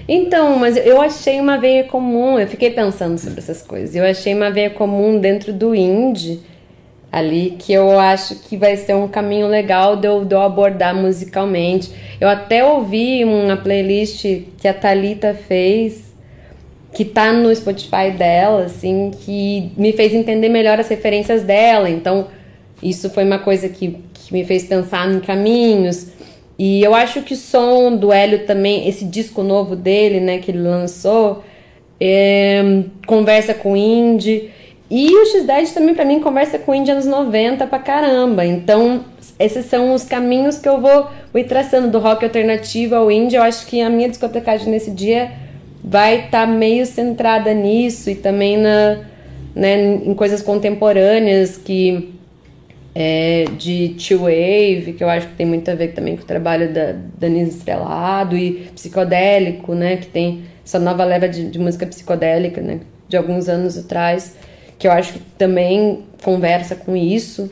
[0.08, 3.96] Então, mas eu achei uma veia comum, eu fiquei pensando sobre essas coisas.
[3.96, 6.42] Eu achei uma veia comum dentro do indie
[7.12, 10.96] ali que eu acho que vai ser um caminho legal de eu, de eu abordar
[10.96, 11.92] musicalmente.
[12.20, 14.22] Eu até ouvi uma playlist
[14.58, 16.11] que a Talita fez
[16.94, 21.89] que tá no Spotify dela, assim, que me fez entender melhor as referências dela.
[21.89, 22.28] Então,
[22.84, 26.08] isso foi uma coisa que, que me fez pensar em caminhos.
[26.60, 30.52] E eu acho que o som do Hélio também, esse disco novo dele, né, que
[30.52, 31.44] ele lançou,
[32.00, 34.52] é, conversa com indie.
[34.89, 38.46] E o X10 também, para mim, conversa com indie anos 90 pra caramba.
[38.46, 39.06] Então,
[39.39, 43.38] esses são os caminhos que eu vou, ir traçando do rock alternativo ao indie.
[43.38, 45.32] Eu acho que a minha discotecagem nesse dia
[45.84, 49.00] vai estar tá meio centrada nisso e também na,
[49.56, 52.14] né, em coisas contemporâneas que
[52.94, 56.26] é, de Chill Wave, que eu acho que tem muito a ver também com o
[56.26, 61.86] trabalho da Danise Estrelado e psicodélico, né, que tem essa nova leva de, de música
[61.86, 64.36] psicodélica, né, de alguns anos atrás,
[64.78, 67.50] que eu acho que também conversa com isso.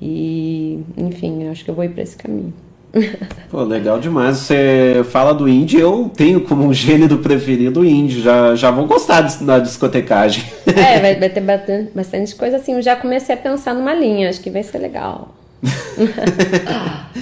[0.00, 2.52] E, enfim, eu acho que eu vou ir para esse caminho.
[3.50, 4.38] Pô, legal demais.
[4.38, 8.20] Você fala do indie, eu tenho como um gênero preferido o indie.
[8.20, 10.44] Já, já vou gostar da discotecagem.
[10.66, 12.74] É, vai, vai ter bastante, bastante coisa assim.
[12.74, 15.34] Eu já comecei a pensar numa linha, acho que vai ser legal.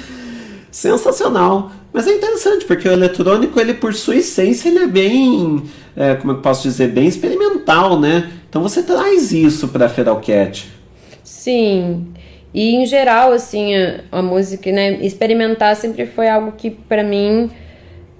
[0.70, 1.70] Sensacional.
[1.92, 5.62] Mas é interessante, porque o eletrônico, ele por sua essência, ele é bem,
[5.94, 8.30] é, como eu posso dizer, bem experimental, né?
[8.48, 10.70] Então você traz isso para Feral Cat.
[11.22, 12.06] Sim.
[12.54, 17.50] E em geral, assim, a, a música, né, experimentar sempre foi algo que para mim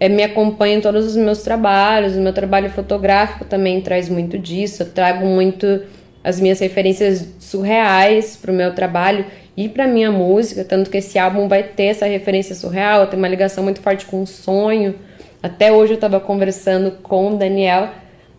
[0.00, 2.16] é, me acompanha em todos os meus trabalhos.
[2.16, 4.82] O meu trabalho fotográfico também traz muito disso.
[4.82, 5.82] Eu trago muito
[6.24, 9.26] as minhas referências surreais para o meu trabalho
[9.56, 13.28] e para minha música, tanto que esse álbum vai ter essa referência surreal, tem uma
[13.28, 14.94] ligação muito forte com o sonho.
[15.42, 17.90] Até hoje eu estava conversando com o Daniel,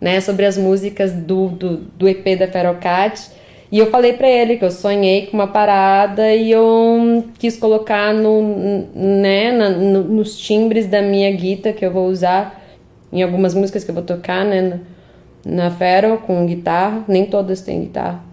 [0.01, 3.29] né, sobre as músicas do, do, do EP da Ferocat
[3.73, 8.13] e eu falei para ele que eu sonhei com uma parada e eu quis colocar
[8.13, 12.63] no, né, na, no, nos timbres da minha guitarra que eu vou usar
[13.11, 14.79] em algumas músicas que eu vou tocar, né,
[15.43, 15.71] na, na
[16.19, 17.03] com guitarra.
[17.07, 18.23] Nem todas têm guitarra,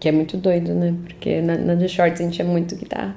[0.00, 0.92] que é muito doido, né?
[1.04, 3.14] Porque na, na The Shorts a gente é muito guitarra.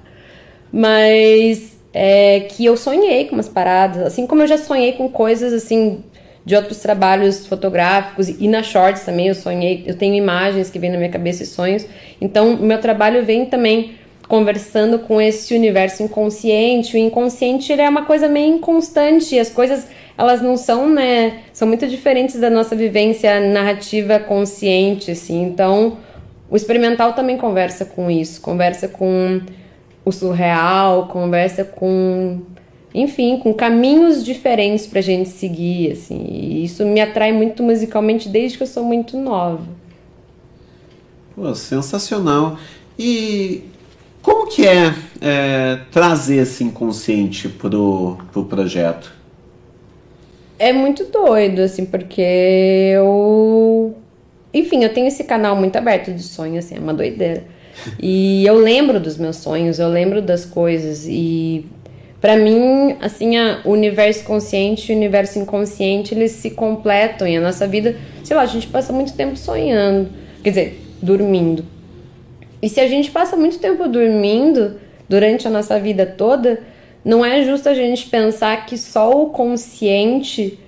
[0.71, 5.51] Mas é que eu sonhei com umas paradas, assim como eu já sonhei com coisas
[5.51, 6.03] assim
[6.47, 10.89] de outros trabalhos fotográficos e na shorts também eu sonhei, eu tenho imagens que vêm
[10.89, 11.85] na minha cabeça e sonhos.
[12.21, 13.95] Então, o meu trabalho vem também
[14.29, 16.95] conversando com esse universo inconsciente.
[16.95, 21.67] O inconsciente ele é uma coisa meio inconstante, as coisas elas não são, né, são
[21.67, 25.43] muito diferentes da nossa vivência narrativa consciente, assim.
[25.43, 25.97] Então,
[26.49, 29.41] o experimental também conversa com isso, conversa com
[30.05, 32.39] o surreal, conversa com
[33.01, 36.25] enfim, com caminhos diferentes pra gente seguir, assim.
[36.27, 39.63] E isso me atrai muito musicalmente desde que eu sou muito nova.
[41.35, 42.57] Pô, sensacional.
[42.97, 43.63] E
[44.21, 49.13] como que é, é trazer esse inconsciente pro, pro projeto?
[50.57, 52.21] É muito doido, assim, porque
[52.95, 53.95] eu.
[54.51, 57.45] Enfim, eu tenho esse canal muito aberto de sonho, assim, é uma doideira.
[58.01, 61.65] E eu lembro dos meus sonhos, eu lembro das coisas e
[62.19, 67.41] para mim, assim, o universo consciente e o universo inconsciente, eles se completam e a
[67.41, 70.09] nossa vida, sei lá, a gente passa muito tempo sonhando,
[70.43, 71.63] quer dizer, dormindo.
[72.61, 76.59] E se a gente passa muito tempo dormindo durante a nossa vida toda,
[77.05, 80.59] não é justo a gente pensar que só o consciente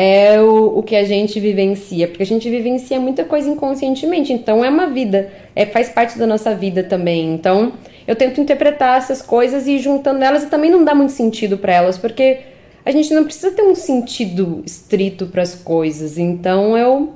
[0.00, 4.64] é o, o que a gente vivencia, porque a gente vivencia muita coisa inconscientemente, então
[4.64, 7.34] é uma vida, é, faz parte da nossa vida também.
[7.34, 7.72] Então,
[8.06, 11.72] eu tento interpretar essas coisas e juntando elas e também não dá muito sentido para
[11.72, 12.38] elas, porque
[12.86, 16.16] a gente não precisa ter um sentido estrito para as coisas.
[16.16, 17.14] Então eu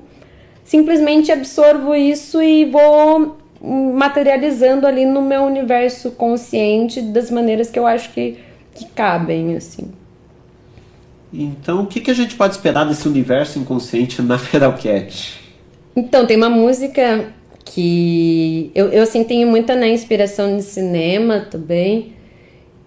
[0.65, 3.39] simplesmente absorvo isso e vou
[3.95, 8.39] materializando ali no meu universo consciente das maneiras que eu acho que,
[8.75, 10.02] que cabem, assim.
[11.33, 15.41] Então, o que, que a gente pode esperar desse universo inconsciente na Feral Cat?
[15.97, 17.33] Então, tem uma música
[17.65, 22.13] que eu, eu assim, tenho muita né, inspiração de cinema também.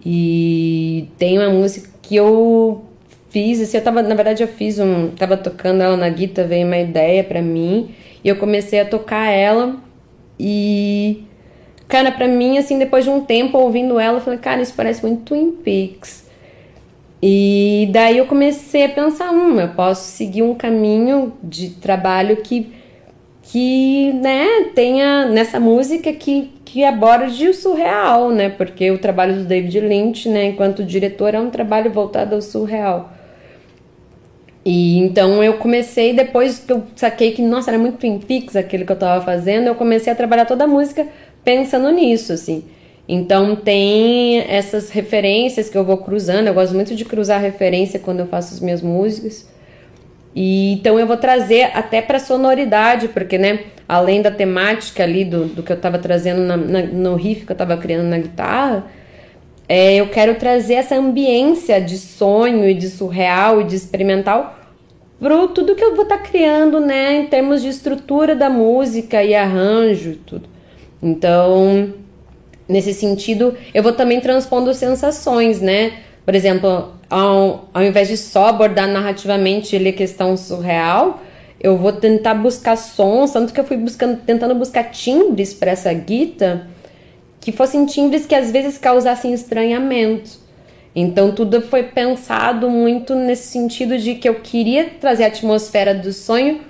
[0.06, 2.86] E tem uma música que eu
[3.30, 6.68] fiz, assim, eu tava, na verdade eu fiz um, tava tocando ela na guitarra, veio
[6.68, 7.90] uma ideia para mim,
[8.24, 9.76] e eu comecei a tocar ela
[10.40, 11.24] e
[11.88, 15.02] cara, para mim assim, depois de um tempo ouvindo ela, eu falei, cara, isso parece
[15.04, 16.25] muito Twin Peaks.
[17.22, 22.72] E daí eu comecei a pensar, hum, eu posso seguir um caminho de trabalho que
[23.48, 28.50] que, né, tenha nessa música que que aborde o surreal, né?
[28.50, 33.14] Porque o trabalho do David Lynch, né, enquanto diretor, é um trabalho voltado ao surreal.
[34.66, 38.84] E então eu comecei, depois que eu saquei que, nossa, era muito Twin Peaks aquele
[38.84, 41.08] que eu tava fazendo, eu comecei a trabalhar toda a música
[41.44, 42.66] pensando nisso, assim.
[43.08, 48.22] Então tem essas referências que eu vou cruzando, eu gosto muito de cruzar referência quando
[48.22, 49.48] eu faço as minhas músicas.
[50.36, 55.46] E então eu vou trazer até para sonoridade, porque né, além da temática ali do,
[55.46, 58.86] do que eu estava trazendo na, na, no riff que eu estava criando na guitarra,
[59.70, 64.60] é, eu quero trazer essa ambiência de sonho e de surreal e de experimental
[65.20, 69.24] pro tudo que eu vou estar tá criando, né, em termos de estrutura da música
[69.24, 70.50] e arranjo tudo.
[71.02, 71.94] Então,
[72.68, 75.94] nesse sentido, eu vou também transpondo sensações, né?
[76.26, 81.22] Por exemplo, ao, ao invés de só abordar narrativamente ele a questão surreal,
[81.60, 85.94] eu vou tentar buscar sons, tanto que eu fui buscando, tentando buscar timbres para essa
[85.94, 86.68] guita
[87.40, 90.32] que fossem timbres que às vezes causassem estranhamento.
[90.96, 96.12] Então tudo foi pensado muito nesse sentido de que eu queria trazer a atmosfera do
[96.12, 96.62] sonho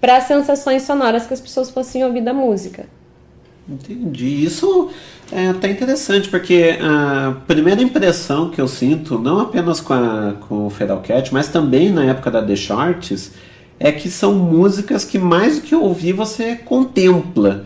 [0.00, 2.86] para as sensações sonoras que as pessoas fossem ouvir da música.
[3.72, 4.44] Entendi.
[4.44, 4.90] Isso
[5.30, 10.66] é até interessante, porque a primeira impressão que eu sinto, não apenas com, a, com
[10.66, 13.32] o Feral Cat, mas também na época da The Shorts,
[13.80, 17.64] é que são músicas que mais do que ouvir você contempla.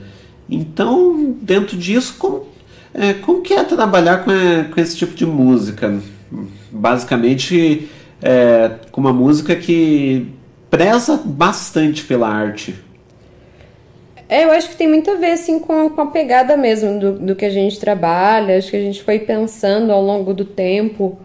[0.48, 2.46] Então, dentro disso, como,
[2.94, 6.00] é, como que é trabalhar com, é, com esse tipo de música?
[6.70, 7.88] Basicamente,
[8.22, 10.28] é, com uma música que
[10.70, 12.85] preza bastante pela arte.
[14.28, 17.12] É, eu acho que tem muito a ver, assim, com, com a pegada mesmo do,
[17.12, 18.58] do que a gente trabalha.
[18.58, 21.18] Acho que a gente foi pensando ao longo do tempo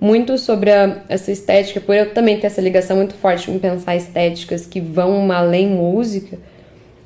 [0.00, 3.96] muito sobre a, essa estética, por eu também ter essa ligação muito forte em pensar
[3.96, 6.38] estéticas que vão além música.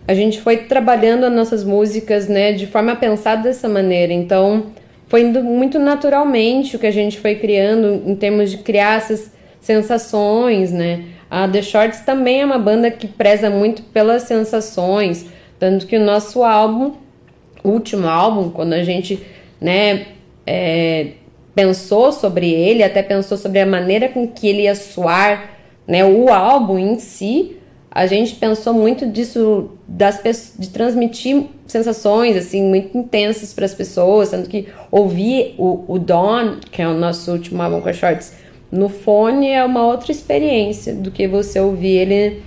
[0.07, 4.13] A gente foi trabalhando as nossas músicas, né, de forma a pensar dessa maneira.
[4.13, 4.67] Então,
[5.07, 9.33] foi indo muito naturalmente o que a gente foi criando em termos de criar essas
[9.61, 11.05] sensações, né?
[11.31, 15.27] A The Shorts também é uma banda que preza muito pelas sensações,
[15.59, 16.95] tanto que o nosso álbum,
[17.63, 19.25] último álbum, quando a gente,
[19.61, 20.07] né,
[20.45, 21.13] é,
[21.55, 25.51] pensou sobre ele, até pensou sobre a maneira com que ele ia soar,
[25.87, 27.57] né, o álbum em si,
[27.91, 30.23] a gente pensou muito disso das
[30.57, 36.59] de transmitir sensações assim muito intensas para as pessoas, tanto que ouvir o, o Dawn,
[36.71, 38.33] que é o nosso último álbum com a Shorts,
[38.71, 42.43] no fone é uma outra experiência do que você ouvir ele,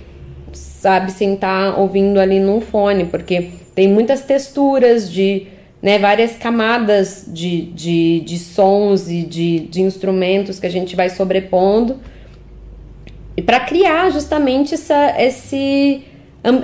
[0.52, 5.46] sabe, sentar ouvindo ali num fone, porque tem muitas texturas de,
[5.82, 11.10] né, várias camadas de, de, de sons e de, de instrumentos que a gente vai
[11.10, 12.00] sobrepondo
[13.36, 16.02] e para criar justamente essa, esse,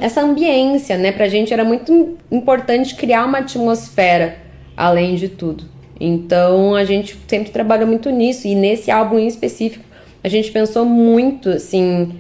[0.01, 1.11] essa ambiência, né?
[1.11, 4.37] Pra gente era muito importante criar uma atmosfera
[4.77, 5.65] além de tudo.
[6.01, 9.85] Então a gente sempre trabalhou muito nisso e nesse álbum em específico
[10.25, 12.13] a gente pensou muito assim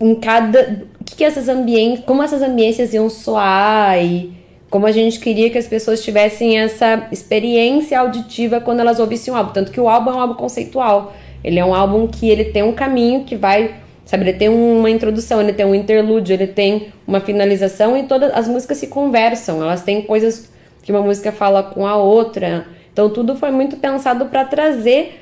[0.00, 4.32] em cada que, que essas ambientes, como essas ambiências iam soar e
[4.68, 9.36] como a gente queria que as pessoas tivessem essa experiência auditiva quando elas ouvissem o
[9.36, 11.14] álbum, tanto que o álbum é um álbum conceitual.
[11.42, 14.90] Ele é um álbum que ele tem um caminho que vai, sabe, ele tem uma
[14.90, 19.62] introdução, ele tem um interlúdio, ele tem uma finalização e todas as músicas se conversam,
[19.62, 20.50] elas têm coisas
[20.82, 22.66] que uma música fala com a outra.
[22.96, 25.20] Então tudo foi muito pensado para trazer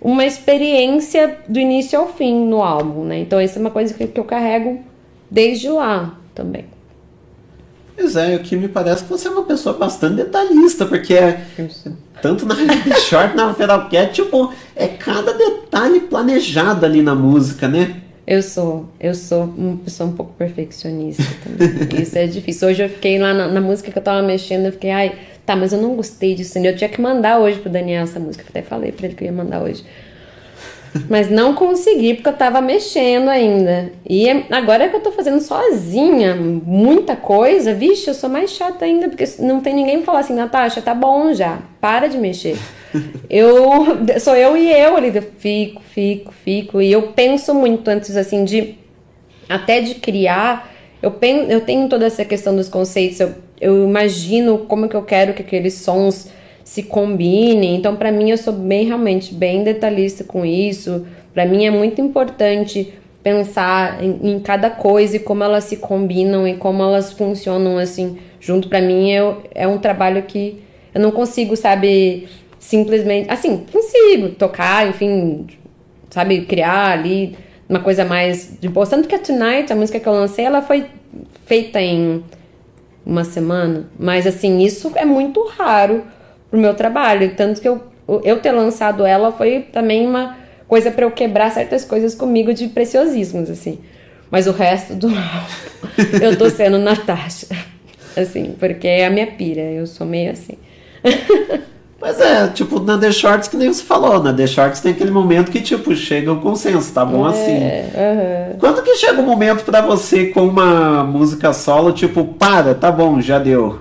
[0.00, 3.18] uma experiência do início ao fim no álbum, né?
[3.18, 4.82] Então isso é uma coisa que, que eu carrego
[5.30, 6.64] desde lá também.
[7.94, 11.44] Pois é, o que me parece que você é uma pessoa bastante detalhista, porque é,
[12.22, 12.54] tanto na
[13.06, 18.00] Short na Feral Cat, tipo, é cada detalhe planejado ali na música, né?
[18.26, 21.68] Eu sou, eu sou uma pessoa um pouco perfeccionista também.
[22.00, 22.68] Isso é difícil.
[22.68, 25.18] Hoje eu fiquei lá na, na música que eu tava mexendo, eu fiquei, ai,
[25.50, 26.56] Tá, mas eu não gostei disso.
[26.60, 28.44] Eu tinha que mandar hoje pro Daniel essa música.
[28.44, 29.84] Eu até falei pra ele que eu ia mandar hoje.
[31.10, 33.90] Mas não consegui porque eu tava mexendo ainda.
[34.08, 39.08] E agora que eu tô fazendo sozinha muita coisa, vixe, eu sou mais chata ainda,
[39.08, 42.56] porque não tem ninguém que falar assim, Natasha, tá bom já, para de mexer.
[43.28, 46.80] eu sou eu e eu ali, eu fico, fico, fico.
[46.80, 48.78] E eu penso muito antes assim de
[49.48, 50.72] até de criar.
[51.02, 55.02] Eu, penso, eu tenho toda essa questão dos conceitos, eu eu imagino como que eu
[55.02, 56.28] quero que aqueles sons
[56.64, 57.76] se combinem.
[57.76, 61.06] Então, para mim, eu sou bem realmente bem detalhista com isso.
[61.34, 66.48] Para mim é muito importante pensar em, em, cada coisa e como elas se combinam
[66.48, 68.68] e como elas funcionam assim junto.
[68.68, 70.62] Para mim é, é um trabalho que
[70.94, 72.28] eu não consigo, sabe,
[72.58, 73.30] simplesmente.
[73.30, 75.46] Assim, consigo tocar, enfim,
[76.08, 77.36] sabe, criar ali
[77.68, 78.86] uma coisa mais de boa.
[78.86, 80.86] Tanto que a Tonight, a música que eu lancei, ela foi
[81.46, 82.24] feita em
[83.04, 83.88] uma semana.
[83.98, 86.04] Mas, assim, isso é muito raro
[86.50, 87.34] pro meu trabalho.
[87.36, 87.82] Tanto que eu,
[88.24, 90.36] eu ter lançado ela foi também uma
[90.66, 93.78] coisa para eu quebrar certas coisas comigo de preciosismos, assim.
[94.30, 97.48] Mas o resto do álbum, eu tô sendo Natasha.
[98.16, 100.58] Assim, porque é a minha pira, eu sou meio assim.
[102.00, 105.10] Mas é, tipo, na The Shorts, que nem você falou, na The Shorts tem aquele
[105.10, 107.56] momento que, tipo, chega o consenso, tá bom É, assim.
[107.94, 108.58] aham.
[108.58, 113.20] Quando que chega o momento pra você com uma música solo, tipo, para, tá bom,
[113.20, 113.78] já deu.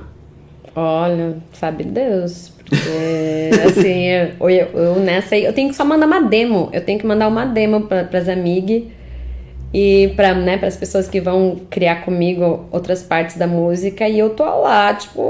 [0.75, 2.51] Olha, sabe Deus.
[2.57, 6.69] Porque, assim, eu, eu, eu nessa aí, eu tenho que só mandar uma demo.
[6.73, 8.83] Eu tenho que mandar uma demo pra, pras amigas
[9.73, 14.07] e pra, né, pras pessoas que vão criar comigo outras partes da música.
[14.07, 15.21] E eu tô lá, tipo,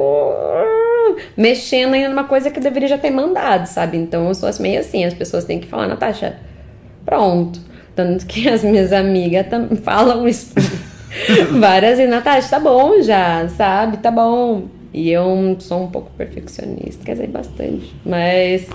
[1.36, 3.98] mexendo ainda numa coisa que eu deveria já ter mandado, sabe?
[3.98, 6.38] Então eu sou meio assim, as pessoas têm que falar, Natasha,
[7.06, 7.60] pronto.
[7.96, 9.46] Tanto que as minhas amigas
[9.84, 10.54] falam isso
[11.60, 13.98] várias e Natasha, tá bom já, sabe?
[13.98, 14.68] Tá bom.
[14.94, 17.94] E eu sou um pouco perfeccionista, quer dizer, bastante.
[18.06, 18.68] Mas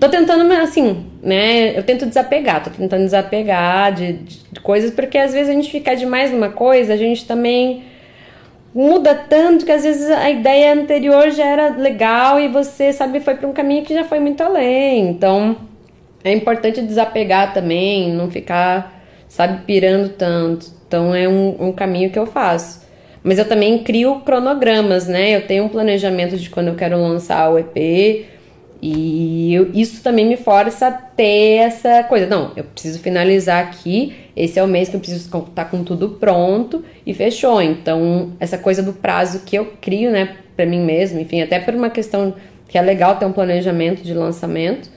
[0.00, 1.76] tô tentando, assim, né?
[1.76, 5.94] Eu tento desapegar, tô tentando desapegar de, de coisas, porque às vezes a gente fica
[5.94, 7.84] demais numa coisa, a gente também
[8.74, 13.34] muda tanto que às vezes a ideia anterior já era legal e você, sabe, foi
[13.34, 15.10] para um caminho que já foi muito além.
[15.10, 15.56] Então,
[16.24, 20.66] é importante desapegar também, não ficar, sabe, pirando tanto.
[20.86, 22.82] Então, é um, um caminho que eu faço.
[23.22, 25.36] Mas eu também crio cronogramas, né?
[25.36, 28.26] Eu tenho um planejamento de quando eu quero lançar o EP.
[28.84, 32.26] E eu- isso também me força a ter essa coisa.
[32.26, 34.12] Não, eu preciso finalizar aqui.
[34.34, 37.62] Esse é o mês que eu preciso estar com tudo pronto e fechou.
[37.62, 41.74] Então, essa coisa do prazo que eu crio, né, pra mim mesmo, enfim, até por
[41.74, 42.34] uma questão
[42.66, 44.90] que é legal ter um planejamento de lançamento,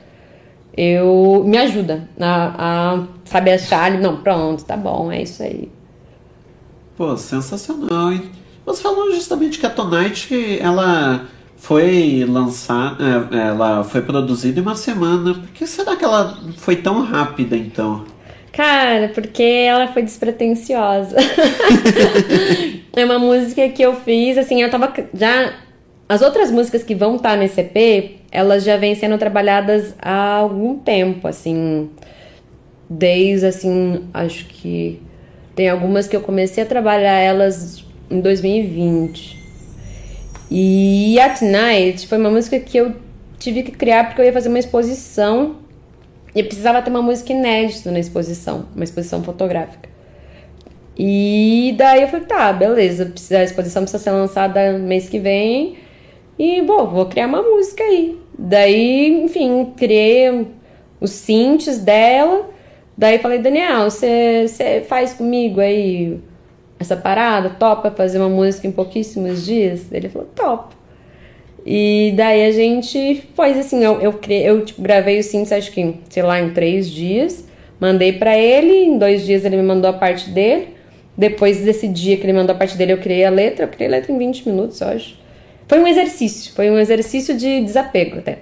[0.76, 5.70] eu me ajuda a, a saber achar, não, pronto, tá bom, é isso aí.
[6.98, 8.24] Pô, sensacional, hein?
[8.66, 11.28] Você falou justamente que a Tonight, ela
[11.66, 15.34] foi lançada, ela foi produzida em uma semana.
[15.34, 18.06] Por que será que ela foi tão rápida, então?
[18.52, 21.16] Cara, porque ela foi despretensiosa.
[22.96, 25.54] é uma música que eu fiz, assim, eu tava já.
[26.08, 30.78] As outras músicas que vão estar nesse EP, elas já vêm sendo trabalhadas há algum
[30.78, 31.90] tempo, assim.
[32.88, 35.02] Desde, assim, acho que.
[35.56, 39.44] Tem algumas que eu comecei a trabalhar elas em 2020.
[40.49, 42.93] E At Night foi uma música que eu
[43.39, 45.57] tive que criar porque eu ia fazer uma exposição
[46.34, 49.89] e precisava ter uma música inédita na exposição, uma exposição fotográfica.
[50.97, 55.77] E daí eu falei, tá, beleza, a exposição precisa ser lançada mês que vem.
[56.38, 58.19] E, bom, vou criar uma música aí.
[58.38, 60.47] Daí, enfim, criei
[60.99, 62.49] os synths dela.
[62.97, 66.19] Daí falei, Daniel, você faz comigo aí
[66.80, 67.49] essa parada?
[67.49, 69.91] Topa fazer uma música em pouquíssimos dias?
[69.91, 70.76] Ele falou, top.
[71.65, 75.72] E daí a gente fez assim, eu, eu, criei, eu tipo, gravei os synths acho
[75.72, 77.45] que, sei lá, em três dias.
[77.80, 80.69] Mandei pra ele, em dois dias ele me mandou a parte dele.
[81.18, 83.65] Depois desse dia que ele mandou a parte dele, eu criei a letra.
[83.65, 85.18] Eu criei a letra em 20 minutos, eu acho.
[85.68, 88.39] Foi um exercício, foi um exercício de desapego até.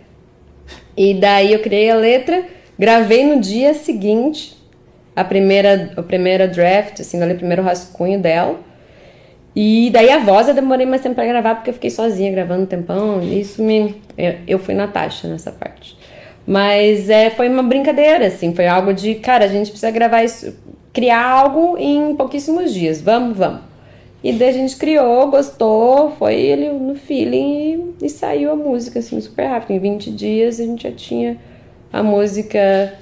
[0.96, 2.44] E daí eu criei a letra,
[2.78, 4.53] gravei no dia seguinte
[5.16, 8.60] a primeira, a primeira draft, assim, o primeiro rascunho dela.
[9.56, 12.64] E daí a voz eu demorei mais tempo pra gravar porque eu fiquei sozinha gravando
[12.64, 13.22] um tempão.
[13.22, 14.02] Isso me.
[14.18, 15.96] Eu, eu fui Natasha nessa parte.
[16.46, 20.54] Mas é, foi uma brincadeira, assim, foi algo de, cara, a gente precisa gravar isso,
[20.92, 23.00] criar algo em pouquíssimos dias.
[23.00, 23.62] Vamos, vamos.
[24.22, 29.00] E daí a gente criou, gostou, foi ele no feeling e, e saiu a música,
[29.00, 29.72] assim, super rápido.
[29.72, 31.38] Em 20 dias a gente já tinha
[31.92, 32.94] a música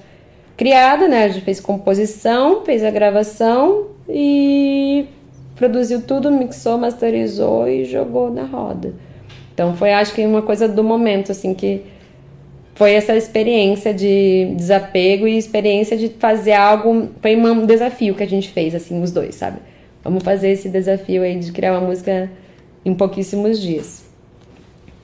[0.61, 1.23] criada, né?
[1.23, 5.07] A gente fez composição, fez a gravação e
[5.55, 8.93] produziu tudo, mixou, masterizou e jogou na roda.
[9.55, 11.81] Então foi, acho que, uma coisa do momento, assim, que
[12.75, 17.09] foi essa experiência de desapego e experiência de fazer algo.
[17.19, 19.57] Foi um desafio que a gente fez, assim, os dois, sabe?
[20.03, 22.29] Vamos fazer esse desafio aí de criar uma música
[22.85, 24.03] em pouquíssimos dias.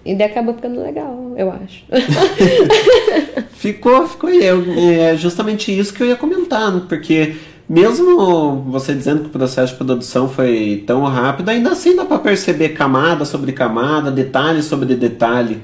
[0.05, 1.83] E daí acabou ficando legal, eu acho.
[3.67, 4.29] Ficou, ficou.
[4.29, 4.63] Eu,
[5.01, 6.83] é justamente isso que eu ia comentar, né?
[6.87, 7.35] porque
[7.67, 12.17] mesmo você dizendo que o processo de produção foi tão rápido, ainda assim dá pra
[12.17, 15.57] perceber camada sobre camada, detalhe sobre detalhe.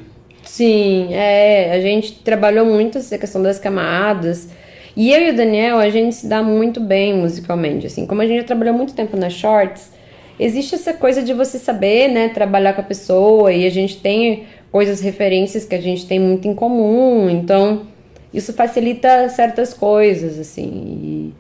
[0.44, 4.50] Sim, é, a gente trabalhou muito essa questão das camadas.
[4.98, 8.28] E eu e o Daniel, a gente se dá muito bem musicalmente, assim, como a
[8.28, 9.92] gente já trabalhou muito tempo nas shorts,
[10.38, 14.44] existe essa coisa de você saber, né, trabalhar com a pessoa e a gente tem
[14.74, 17.93] coisas, referências que a gente tem muito em comum, então
[18.34, 21.34] isso facilita certas coisas, assim.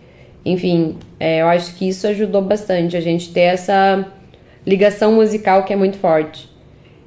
[0.46, 4.06] E, enfim, é, eu acho que isso ajudou bastante a gente ter essa
[4.66, 6.50] ligação musical que é muito forte.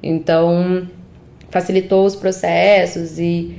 [0.01, 0.87] Então,
[1.49, 3.55] facilitou os processos e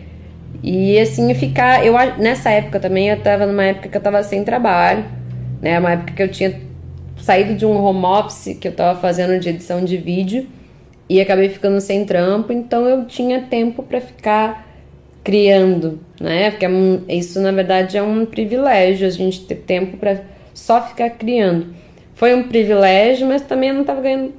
[0.63, 4.43] e assim ficar, eu nessa época também eu tava numa época que eu tava sem
[4.43, 5.05] trabalho,
[5.61, 5.79] né?
[5.79, 6.61] Uma época que eu tinha
[7.21, 10.47] saído de um home office que eu tava fazendo de edição de vídeo
[11.09, 14.68] e acabei ficando sem trampo, então eu tinha tempo para ficar
[15.29, 16.51] criando, né?
[16.51, 20.23] Porque é isso na verdade é um privilégio a gente ter tempo para
[20.55, 21.67] só ficar criando.
[22.15, 24.33] Foi um privilégio, mas também eu não tava ganhando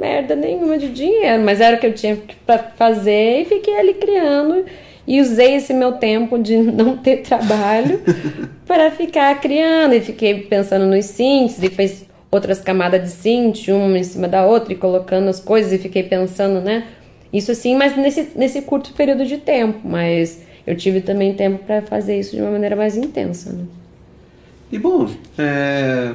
[0.00, 3.94] merda nenhuma de dinheiro, mas era o que eu tinha para fazer e fiquei ali
[3.94, 4.64] criando
[5.06, 8.00] e usei esse meu tempo de não ter trabalho
[8.66, 9.94] para ficar criando.
[9.94, 14.44] E fiquei pensando nos synths e fez outras camadas de synth, uma em cima da
[14.44, 16.88] outra, e colocando as coisas, e fiquei pensando, né?
[17.32, 19.80] Isso sim, mas nesse, nesse curto período de tempo.
[19.88, 23.52] Mas eu tive também tempo para fazer isso de uma maneira mais intensa.
[23.52, 23.64] Né?
[24.70, 26.14] E bom, é,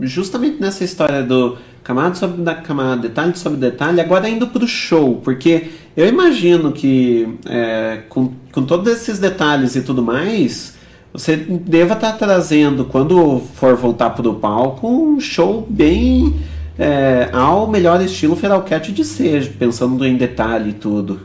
[0.00, 4.66] justamente nessa história do camada sobre da camada, detalhe sobre detalhe, agora indo para o
[4.66, 10.74] show, porque eu imagino que é, com, com todos esses detalhes e tudo mais,
[11.12, 16.34] você deva estar tá trazendo, quando for voltar para o palco, um show bem
[16.78, 21.20] é, ao melhor estilo Feralcat de ser, pensando em detalhe e tudo.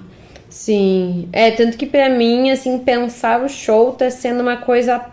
[0.50, 5.06] Sim, é, tanto que para mim, assim, pensar o show tá sendo uma coisa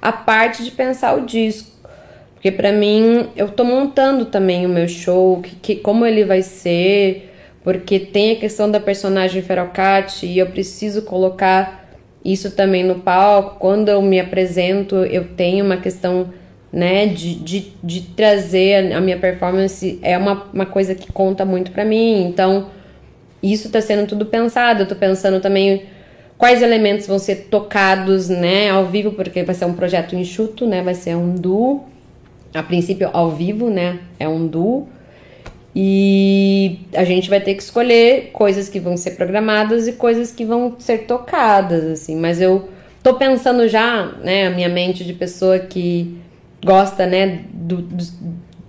[0.00, 1.70] a parte de pensar o disco.
[2.34, 6.40] Porque para mim, eu tô montando também o meu show, que, que, como ele vai
[6.40, 7.32] ser,
[7.64, 11.86] porque tem a questão da personagem Feralcat e eu preciso colocar
[12.24, 13.56] isso também no palco.
[13.58, 16.32] Quando eu me apresento, eu tenho uma questão
[16.72, 21.70] né, de, de, de trazer a minha performance, é uma, uma coisa que conta muito
[21.70, 22.26] para mim.
[22.26, 22.68] Então,
[23.42, 24.82] isso está sendo tudo pensado.
[24.82, 25.84] Eu tô pensando também
[26.36, 30.82] quais elementos vão ser tocados né, ao vivo, porque vai ser um projeto enxuto, né,
[30.82, 31.84] vai ser um duo.
[32.54, 33.98] A princípio, ao vivo, né?
[34.18, 34.88] É um duo.
[35.76, 40.46] E a gente vai ter que escolher coisas que vão ser programadas e coisas que
[40.46, 42.16] vão ser tocadas, assim.
[42.16, 42.70] Mas eu
[43.02, 46.18] tô pensando já, né, a minha mente de pessoa que
[46.64, 47.86] gosta, né, do,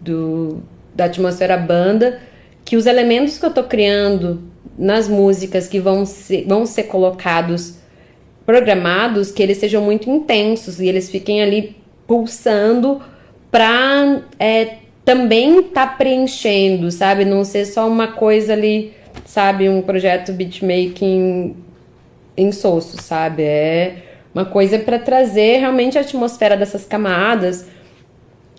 [0.02, 0.64] do,
[0.94, 2.20] da atmosfera banda,
[2.64, 4.41] que os elementos que eu tô criando
[4.78, 7.80] nas músicas que vão ser, vão ser colocados
[8.45, 11.76] programados, que eles sejam muito intensos e eles fiquem ali
[12.07, 13.02] pulsando
[13.52, 17.26] para é, também tá preenchendo, sabe?
[17.26, 18.94] Não ser só uma coisa ali,
[19.26, 19.68] sabe?
[19.68, 21.56] Um projeto beatmaking
[22.38, 23.44] insosso, sabe?
[23.44, 23.95] É
[24.34, 27.68] uma coisa para trazer realmente a atmosfera dessas camadas,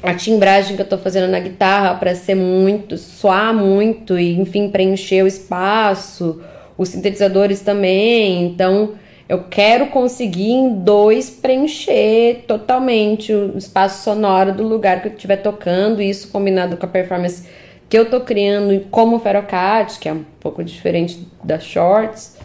[0.03, 4.69] a timbragem que eu tô fazendo na guitarra para ser muito, soar muito e enfim
[4.69, 6.43] preencher o espaço,
[6.77, 8.45] os sintetizadores também.
[8.47, 8.95] Então,
[9.29, 15.37] eu quero conseguir em dois preencher totalmente o espaço sonoro do lugar que eu estiver
[15.37, 17.47] tocando, isso combinado com a performance
[17.89, 22.37] que eu tô criando como Ferocat, que é um pouco diferente das shorts.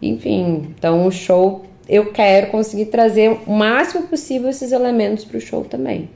[0.00, 5.40] Enfim, então o show eu quero conseguir trazer o máximo possível esses elementos para o
[5.40, 6.08] show também.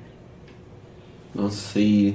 [1.37, 2.15] Nossa, e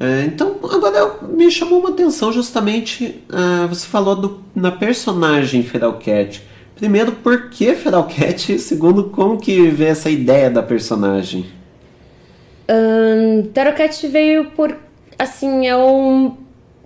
[0.00, 5.92] é, então agora me chamou uma atenção justamente uh, você falou do, na personagem Feral
[5.94, 6.42] Cat.
[6.74, 8.58] Primeiro, por que Feral Cat?
[8.58, 11.46] Segundo, como que vê essa ideia da personagem?
[12.68, 14.76] Um, Cat veio por.
[15.18, 16.36] Assim, é um.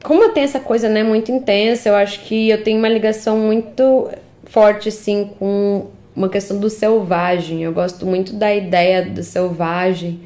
[0.02, 3.38] Como eu tenho essa coisa, né, muito intensa, eu acho que eu tenho uma ligação
[3.38, 4.10] muito
[4.44, 7.62] forte, assim, com uma questão do selvagem.
[7.62, 10.20] Eu gosto muito da ideia do selvagem,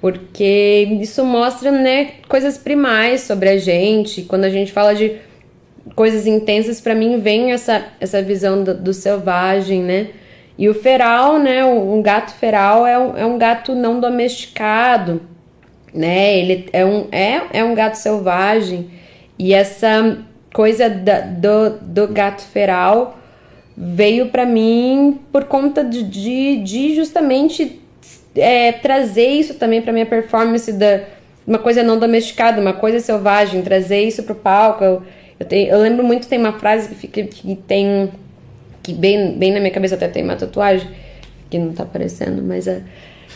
[0.00, 4.22] porque isso mostra, né, coisas primais sobre a gente.
[4.22, 5.16] Quando a gente fala de
[5.94, 10.08] coisas intensas, para mim vem essa, essa visão do, do, selvagem, né?
[10.56, 11.64] E o feral, né?
[11.64, 15.20] Um gato feral é um, é um gato não domesticado,
[15.92, 16.38] né?
[16.38, 18.90] Ele é um, é, é um gato selvagem.
[19.38, 20.18] E essa
[20.52, 23.18] coisa da, do, do gato feral
[23.76, 27.80] veio para mim por conta de, de, de justamente
[28.34, 31.00] é, trazer isso também para minha performance da
[31.46, 34.84] uma coisa não domesticada, uma coisa selvagem, trazer isso pro palco.
[34.84, 35.02] Eu,
[35.38, 38.10] eu, tenho, eu lembro muito, tem uma frase que, fica, que tem.
[38.82, 40.88] que bem, bem na minha cabeça até tem uma tatuagem,
[41.50, 42.82] que não tá aparecendo, mas é,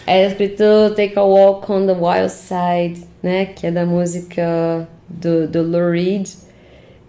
[0.07, 0.62] é escrito
[0.95, 3.47] Take a Walk on the Wild Side, né?
[3.47, 6.29] Que é da música do, do Lou Reed.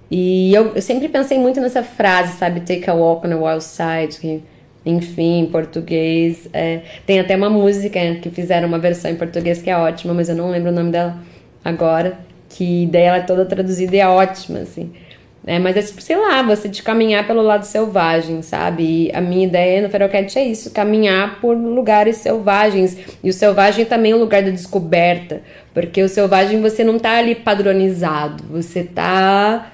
[0.09, 2.61] E eu, eu sempre pensei muito nessa frase, sabe?
[2.61, 4.43] Take a Walk on the Wild Side, que
[4.85, 6.47] enfim, português.
[6.53, 10.29] É, tem até uma música que fizeram uma versão em português que é ótima, mas
[10.29, 11.17] eu não lembro o nome dela
[11.63, 12.17] agora
[12.49, 14.91] que daí ela é toda traduzida e é ótima, assim.
[15.43, 15.59] né?
[15.59, 19.07] Mas é tipo, sei lá, você de caminhar pelo lado selvagem, sabe?
[19.07, 22.97] E a minha ideia no Feralcat é isso, caminhar por lugares selvagens.
[23.23, 25.41] E o selvagem também é um lugar da descoberta,
[25.73, 29.71] porque o selvagem você não tá ali padronizado, você tá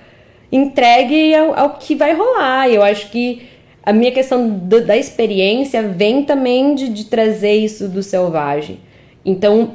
[0.52, 2.68] entregue ao, ao que vai rolar.
[2.70, 3.48] E eu acho que
[3.84, 8.80] a minha questão do, da experiência vem também de, de trazer isso do selvagem.
[9.26, 9.72] Então,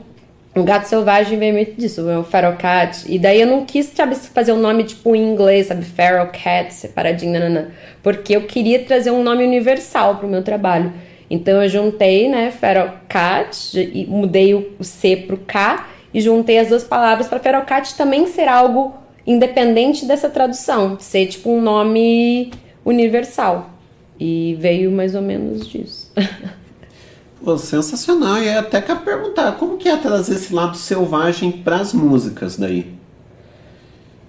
[0.55, 3.05] o gato selvagem vem muito disso, é o feral cat.
[3.07, 6.73] E daí eu não quis, sabe, fazer um nome tipo em inglês, sabe, feral cat,
[6.73, 7.73] separadinho, nanana,
[8.03, 10.93] porque eu queria trazer um nome universal pro meu trabalho.
[11.29, 16.69] Então eu juntei, né, feral cat, e mudei o C pro K e juntei as
[16.69, 18.95] duas palavras para feral cat também ser algo
[19.27, 22.53] independente dessa tradução, ser tipo um nome
[22.85, 23.76] universal.
[24.19, 26.13] E veio mais ou menos disso.
[27.43, 28.43] Pô, sensacional.
[28.43, 32.97] E até quero perguntar, como que é trazer esse lado selvagem para as músicas daí?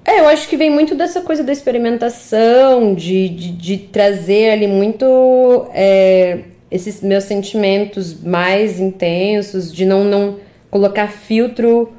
[0.06, 4.68] É, eu acho que vem muito dessa coisa da experimentação, de, de, de trazer ali
[4.68, 10.38] muito é, esses meus sentimentos mais intensos, de não, não
[10.70, 11.92] colocar filtro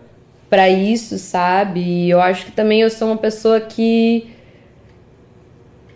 [0.49, 1.81] para isso, sabe?
[1.81, 4.29] E eu acho que também eu sou uma pessoa que.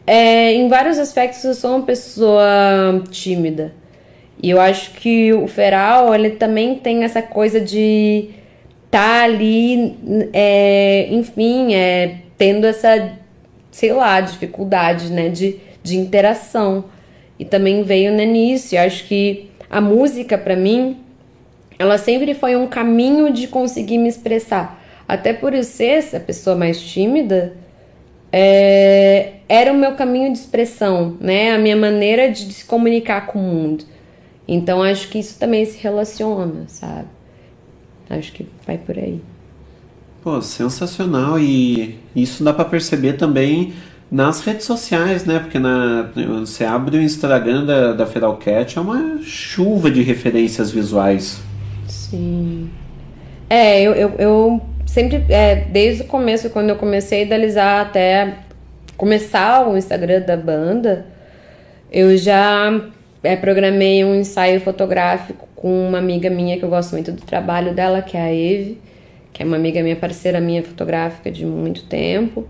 [0.06, 3.72] É, em vários aspectos eu sou uma pessoa tímida.
[4.42, 8.30] E eu acho que o Feral, ele também tem essa coisa de
[8.90, 9.96] tá ali,
[10.32, 13.12] é, enfim, é, tendo essa,
[13.70, 16.84] sei lá, dificuldade, né, de, de interação.
[17.38, 18.76] E também veio no início.
[18.76, 20.98] Eu acho que a música, para mim,
[21.78, 24.82] ela sempre foi um caminho de conseguir me expressar.
[25.08, 27.54] Até por eu ser essa pessoa mais tímida,
[28.32, 31.54] é, era o meu caminho de expressão, né?
[31.54, 33.84] A minha maneira de se comunicar com o mundo.
[34.48, 37.08] Então acho que isso também se relaciona, sabe?
[38.08, 39.20] Acho que vai por aí.
[40.22, 43.74] Pô, sensacional e isso dá para perceber também
[44.10, 45.38] nas redes sociais, né?
[45.38, 46.10] Porque na,
[46.40, 51.40] você abre o Instagram da, da Feral Cat, é uma chuva de referências visuais.
[51.88, 52.70] Sim.
[53.48, 58.34] É, eu, eu, eu sempre, é, desde o começo, quando eu comecei a idealizar até
[58.94, 61.06] começar o Instagram da banda,
[61.90, 62.90] eu já
[63.22, 67.74] é, programei um ensaio fotográfico com uma amiga minha que eu gosto muito do trabalho
[67.74, 68.78] dela, que é a Eve,
[69.32, 72.46] que é uma amiga minha, parceira minha fotográfica de muito tempo.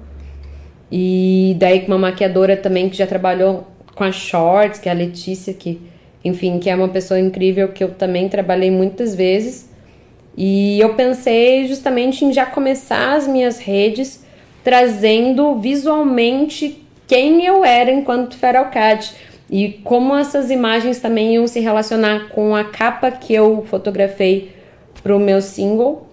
[0.90, 4.94] E daí com uma maquiadora também que já trabalhou com a Shorts, que é a
[4.94, 5.80] Letícia, que,
[6.24, 9.71] enfim, que é uma pessoa incrível que eu também trabalhei muitas vezes.
[10.36, 14.24] E eu pensei justamente em já começar as minhas redes
[14.64, 19.14] trazendo visualmente quem eu era enquanto Feral Cat
[19.50, 24.52] e como essas imagens também iam se relacionar com a capa que eu fotografei
[25.02, 26.06] para o meu single.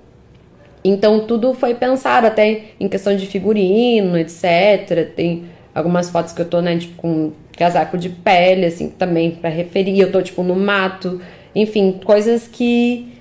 [0.84, 5.14] Então tudo foi pensado até em questão de figurino, etc.
[5.16, 9.50] Tem algumas fotos que eu tô, né, tipo, com casaco de pele, assim, também para
[9.50, 10.00] referir.
[10.00, 11.22] Eu tô, tipo, no mato.
[11.56, 13.19] Enfim, coisas que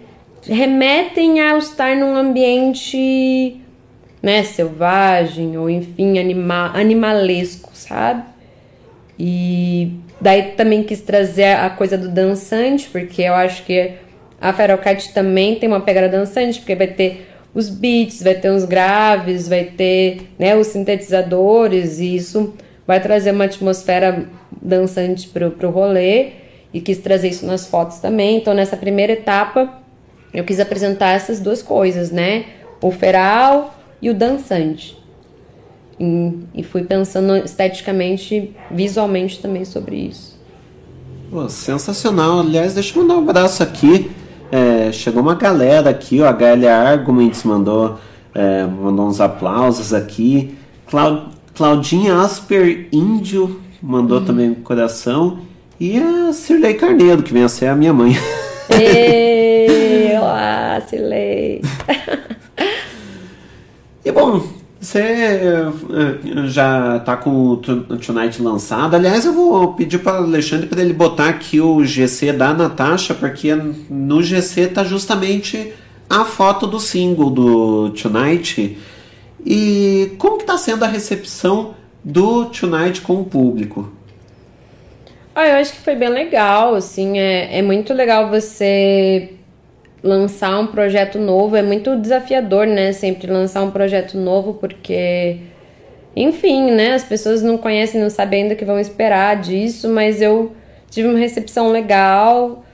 [0.48, 3.60] remetem a estar num ambiente,
[4.22, 8.24] né, selvagem ou, enfim, anima animalesco, sabe?
[9.18, 13.92] E Daí também quis trazer a coisa do dançante, porque eu acho que
[14.40, 18.50] a Feral Cat também tem uma pegada dançante, porque vai ter os beats, vai ter
[18.50, 22.54] os graves, vai ter né, os sintetizadores, e isso
[22.86, 24.28] vai trazer uma atmosfera
[24.60, 26.30] dançante pro, pro rolê,
[26.74, 28.38] e quis trazer isso nas fotos também.
[28.38, 29.72] Então, nessa primeira etapa,
[30.32, 32.46] eu quis apresentar essas duas coisas, né?
[32.80, 34.96] O feral e o dançante.
[36.54, 40.38] E, fui pensando esteticamente, visualmente também sobre isso.
[41.30, 42.40] Pô, sensacional.
[42.40, 44.10] Aliás, deixa eu mandar um abraço aqui.
[44.50, 47.98] É, chegou uma galera aqui, ó, a HL Arguments mandou,
[48.34, 50.56] é, mandou uns aplausos aqui.
[50.86, 54.24] Clau, Claudinha Asper Índio mandou uhum.
[54.24, 55.40] também um coração.
[55.80, 58.16] E a Cirlei Carneiro, que vem a ser a minha mãe.
[58.70, 61.62] Ei, olá, Cirlei.
[64.04, 64.46] e bom,
[64.78, 65.66] você eh,
[66.46, 68.94] já tá com o Tonight lançado.
[68.94, 73.54] Aliás, eu vou pedir para Alexandre para ele botar aqui o GC da Natasha, porque
[73.54, 75.72] no GC tá justamente
[76.08, 78.76] a foto do single do Tonight.
[79.44, 81.74] E como que tá sendo a recepção
[82.04, 83.97] do Tonight com o público?
[85.40, 89.34] Ah, eu acho que foi bem legal, assim, é, é muito legal você
[90.02, 92.90] lançar um projeto novo é muito desafiador, né?
[92.90, 95.36] Sempre lançar um projeto novo, porque,
[96.16, 96.94] enfim, né?
[96.94, 100.56] As pessoas não conhecem, não sabem ainda o que vão esperar disso, mas eu
[100.90, 102.64] tive uma recepção legal,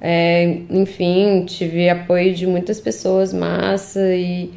[0.00, 4.48] é, enfim, tive apoio de muitas pessoas massa e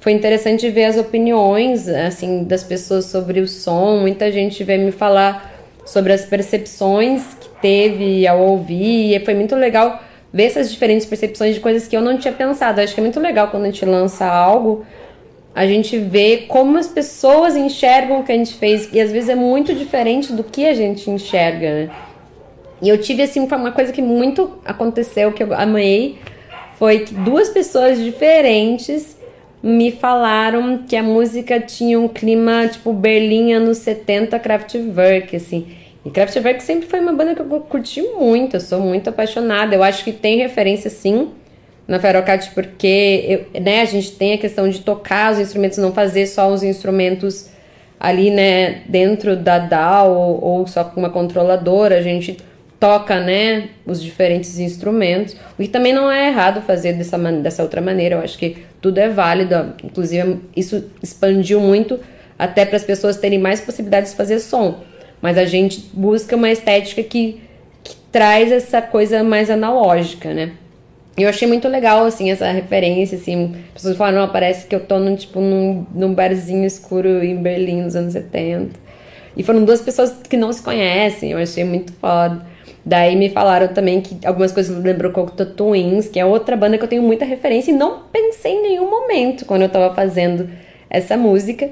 [0.00, 4.00] foi interessante ver as opiniões, assim, das pessoas sobre o som.
[4.00, 5.49] Muita gente veio me falar
[5.90, 10.00] sobre as percepções que teve ao ouvir, e foi muito legal
[10.32, 12.80] ver essas diferentes percepções de coisas que eu não tinha pensado.
[12.80, 14.84] Acho que é muito legal quando a gente lança algo,
[15.52, 19.30] a gente vê como as pessoas enxergam o que a gente fez, e às vezes
[19.30, 21.90] é muito diferente do que a gente enxerga, né?
[22.80, 26.18] E eu tive, assim, uma coisa que muito aconteceu, que eu amei,
[26.78, 29.18] foi que duas pessoas diferentes
[29.60, 35.79] me falaram que a música tinha um clima tipo Berlim anos 70 Kraftwerk, assim.
[36.04, 39.74] E Kraftwerk sempre foi uma banda que eu curti muito, eu sou muito apaixonada.
[39.74, 41.30] Eu acho que tem referência sim
[41.86, 45.92] na Ferocat porque eu, né, a gente tem a questão de tocar os instrumentos, não
[45.92, 47.50] fazer só os instrumentos
[47.98, 52.38] ali, né, dentro da DAW ou, ou só com uma controladora, a gente
[52.80, 55.36] toca, né, os diferentes instrumentos.
[55.58, 58.14] O que também não é errado fazer dessa, dessa outra maneira.
[58.14, 59.74] Eu acho que tudo é válido.
[59.84, 62.00] Inclusive, isso expandiu muito
[62.38, 64.80] até para as pessoas terem mais possibilidades de fazer som.
[65.20, 67.40] Mas a gente busca uma estética que,
[67.84, 70.52] que traz essa coisa mais analógica, né?
[71.16, 73.54] Eu achei muito legal, assim, essa referência, assim.
[73.68, 77.82] As pessoas falaram, parece que eu tô num, tipo, num, num barzinho escuro em Berlim
[77.82, 78.78] nos anos 70.
[79.36, 82.44] E foram duas pessoas que não se conhecem, eu achei muito foda.
[82.84, 86.84] Daí me falaram também que algumas coisas lembrou Cocteau Twins, que é outra banda que
[86.84, 90.48] eu tenho muita referência e não pensei em nenhum momento quando eu tava fazendo
[90.88, 91.70] essa música.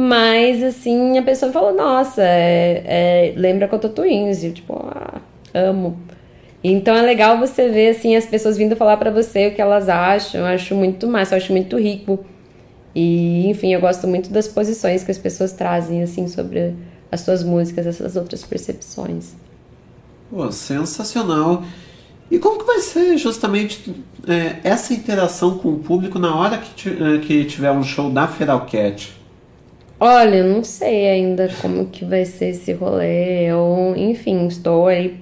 [0.00, 4.44] Mas, assim, a pessoa falou, nossa, é, é, lembra Cocteau Twins.
[4.44, 5.20] E tipo, ah,
[5.52, 5.98] amo.
[6.62, 9.88] Então é legal você ver, assim, as pessoas vindo falar para você o que elas
[9.88, 10.42] acham.
[10.42, 12.24] Eu acho muito massa, eu acho muito rico.
[12.94, 16.76] E, enfim, eu gosto muito das posições que as pessoas trazem, assim, sobre
[17.10, 19.32] as suas músicas, essas outras percepções.
[20.30, 21.64] Pô, sensacional.
[22.30, 23.92] E como que vai ser justamente
[24.28, 28.28] é, essa interação com o público na hora que, é, que tiver um show da
[28.28, 29.17] Feralcat?
[30.00, 33.46] Olha, não sei ainda como que vai ser esse rolê.
[33.46, 35.18] Eu, enfim, estou aí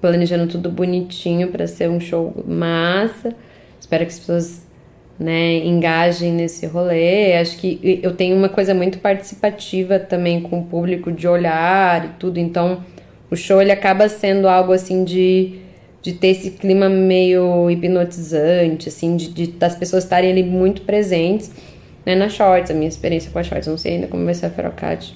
[0.00, 3.32] planejando tudo bonitinho para ser um show massa.
[3.80, 4.66] Espero que as pessoas
[5.18, 7.36] né, engajem nesse rolê.
[7.36, 12.08] Acho que eu tenho uma coisa muito participativa também com o público de olhar e
[12.18, 12.84] tudo, então
[13.30, 15.60] o show ele acaba sendo algo assim de,
[16.02, 21.52] de ter esse clima meio hipnotizante, assim, de, de das pessoas estarem ali muito presentes.
[22.04, 24.46] Né, na Shorts, a minha experiência com a Shorts, não sei ainda como vai ser
[24.46, 25.14] a Ferocat.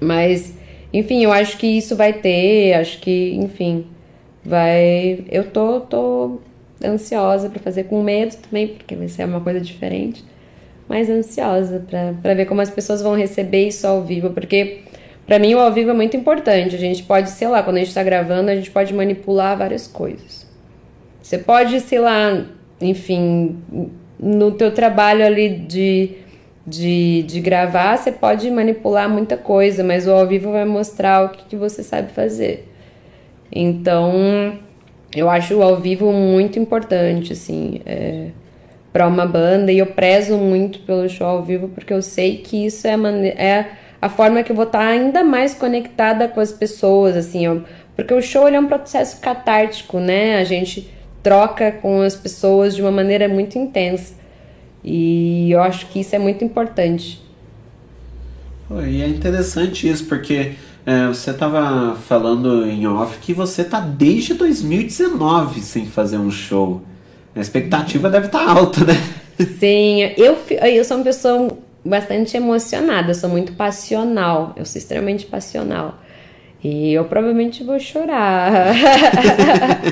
[0.00, 0.54] Mas,
[0.92, 3.86] enfim, eu acho que isso vai ter, acho que, enfim,
[4.44, 5.24] vai.
[5.30, 6.40] Eu tô, tô
[6.84, 10.24] ansiosa para fazer com medo também, porque vai ser uma coisa diferente,
[10.88, 14.82] mas ansiosa para ver como as pessoas vão receber isso ao vivo, porque
[15.26, 16.74] para mim, o ao vivo é muito importante.
[16.76, 19.86] A gente pode, sei lá, quando a gente está gravando, a gente pode manipular várias
[19.86, 20.46] coisas.
[21.22, 22.44] Você pode, sei lá,
[22.80, 23.56] enfim,
[24.24, 26.12] no teu trabalho ali de,
[26.66, 31.28] de, de gravar, você pode manipular muita coisa, mas o ao vivo vai mostrar o
[31.28, 32.66] que, que você sabe fazer.
[33.52, 34.58] Então,
[35.14, 38.28] eu acho o ao vivo muito importante, assim, é,
[38.90, 42.64] para uma banda, e eu prezo muito pelo show ao vivo, porque eu sei que
[42.64, 42.98] isso é a.
[43.36, 43.66] É,
[44.00, 47.60] a forma que eu vou estar ainda mais conectada com as pessoas, assim, ó,
[47.96, 50.36] porque o show é um processo catártico, né?
[50.36, 50.92] A gente
[51.24, 54.12] troca com as pessoas de uma maneira muito intensa.
[54.84, 57.20] E eu acho que isso é muito importante.
[58.86, 60.52] E é interessante isso, porque
[60.84, 66.82] é, você estava falando em off que você está desde 2019 sem fazer um show.
[67.34, 68.94] A expectativa deve estar tá alta, né?
[69.58, 71.48] Sim, eu, eu sou uma pessoa
[71.84, 75.98] bastante emocionada, eu sou muito passional, eu sou extremamente passional.
[76.64, 78.74] E eu provavelmente vou chorar.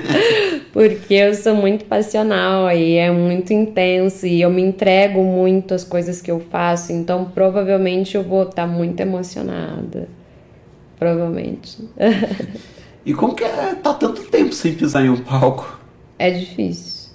[0.72, 5.84] Porque eu sou muito passional e é muito intenso e eu me entrego muito às
[5.84, 10.08] coisas que eu faço, então provavelmente eu vou estar muito emocionada.
[10.98, 11.86] Provavelmente.
[13.04, 15.78] e como que é tá tanto tempo sem pisar em um palco?
[16.18, 17.12] É difícil.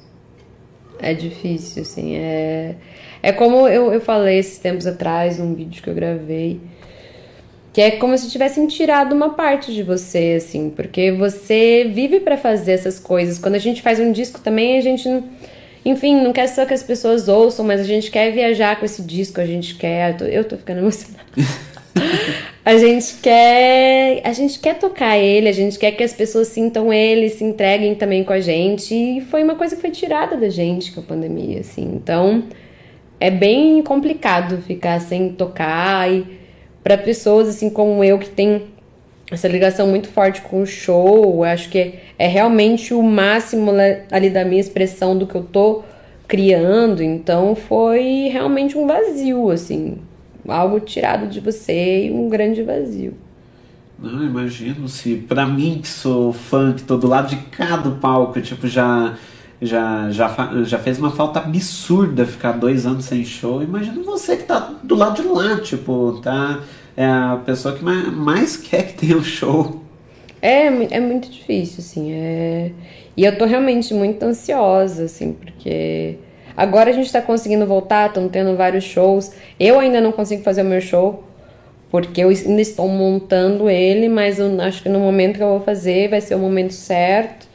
[1.00, 2.76] É difícil, assim, é
[3.22, 6.62] é como eu, eu falei esses tempos atrás, num vídeo que eu gravei,
[7.78, 12.36] que é como se tivessem tirado uma parte de você, assim, porque você vive para
[12.36, 13.38] fazer essas coisas.
[13.38, 15.08] Quando a gente faz um disco também, a gente,
[15.86, 19.04] enfim, não quer só que as pessoas ouçam, mas a gente quer viajar com esse
[19.04, 20.10] disco, a gente quer.
[20.10, 21.24] Eu tô, eu tô ficando emocionada.
[22.66, 26.92] a gente quer a gente quer tocar ele, a gente quer que as pessoas sintam
[26.92, 28.92] ele, se entreguem também com a gente.
[28.96, 31.84] E foi uma coisa que foi tirada da gente com a pandemia, assim.
[31.94, 32.46] Então,
[33.20, 36.37] é bem complicado ficar sem tocar e
[36.88, 38.64] para pessoas assim como eu que tem
[39.30, 43.72] essa ligação muito forte com o show, acho que é, realmente o máximo
[44.10, 45.84] ali da minha expressão do que eu tô
[46.30, 49.98] criando, então foi realmente um vazio, assim,
[50.48, 53.14] algo tirado de você e um grande vazio.
[54.00, 58.40] Não, imagino se para mim que sou fã, que tô do lado de cada palco,
[58.40, 59.14] tipo, já
[59.62, 63.62] já, já, já fez uma falta absurda ficar dois anos sem show.
[63.62, 66.60] Imagina você que tá do lado de lá, tipo, tá.
[66.98, 69.82] É a pessoa que mais, mais quer que tenha um show.
[70.42, 72.12] É, é muito difícil, assim.
[72.12, 72.72] É...
[73.16, 76.18] E eu tô realmente muito ansiosa, assim, porque
[76.56, 79.32] agora a gente tá conseguindo voltar, estão tendo vários shows.
[79.60, 81.24] Eu ainda não consigo fazer o meu show,
[81.90, 85.62] porque eu ainda estou montando ele, mas eu acho que no momento que eu vou
[85.62, 87.47] fazer vai ser o momento certo.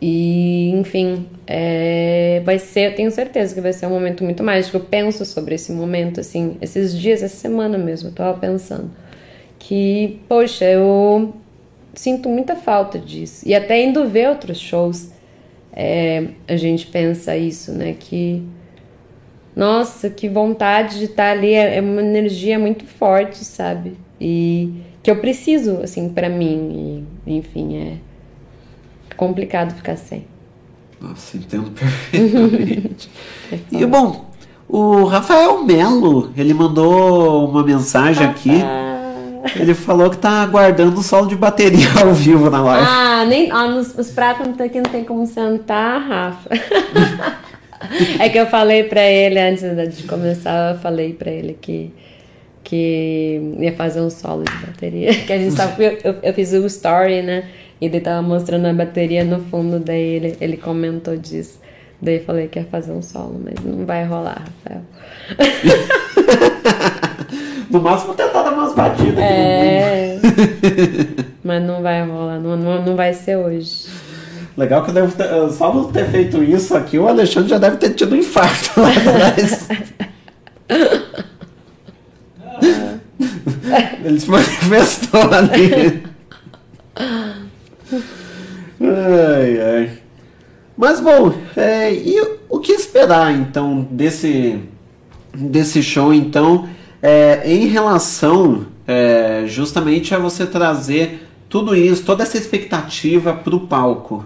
[0.00, 4.78] E, enfim, é, vai ser, eu tenho certeza que vai ser um momento muito mágico.
[4.78, 8.90] Eu penso sobre esse momento, assim, esses dias, essa semana mesmo, eu tava pensando
[9.58, 11.34] que, poxa, eu
[11.92, 13.46] sinto muita falta disso.
[13.46, 15.10] E até indo ver outros shows,
[15.72, 17.94] é, a gente pensa isso, né?
[17.98, 18.42] Que,
[19.54, 23.98] nossa, que vontade de estar ali, é, é uma energia muito forte, sabe?
[24.18, 24.72] E
[25.02, 27.06] que eu preciso, assim, para mim.
[27.26, 28.09] E, enfim, é
[29.20, 30.24] complicado ficar sem.
[30.98, 33.10] Nossa, entendo perfeitamente.
[33.70, 34.30] e bom,
[34.66, 38.62] o Rafael Melo, ele mandou uma mensagem aqui.
[39.56, 42.86] Ele falou que tá aguardando o solo de bateria ao vivo na live.
[42.88, 46.50] Ah, nem, ah nos, os pratos aqui não tem como sentar, Rafa.
[48.18, 49.62] é que eu falei pra ele antes
[49.96, 51.92] de começar, eu falei pra ele que
[52.62, 55.12] que ia fazer um solo de bateria.
[55.12, 57.44] Que a gente sabe, eu, eu, eu fiz o story, né?
[57.80, 61.60] E ele tava mostrando a bateria no fundo, daí ele, ele comentou disso.
[62.00, 64.82] Daí eu falei que ia fazer um solo, mas não vai rolar, Rafael.
[67.70, 69.18] no máximo tentar dar umas batidas.
[69.18, 70.18] É.
[71.42, 73.86] mas não vai rolar, não, não, não vai ser hoje.
[74.56, 77.76] Legal que eu devo ter, só não ter feito isso aqui, o Alexandre já deve
[77.76, 79.68] ter tido um infarto lá atrás.
[84.04, 86.02] Ele se manifestou ali.
[88.80, 89.90] Ai, ai.
[90.76, 94.58] Mas bom, é, e o que esperar então desse,
[95.34, 96.68] desse show então
[97.02, 103.66] é, em relação é, justamente a você trazer tudo isso, toda essa expectativa para o
[103.66, 104.24] palco?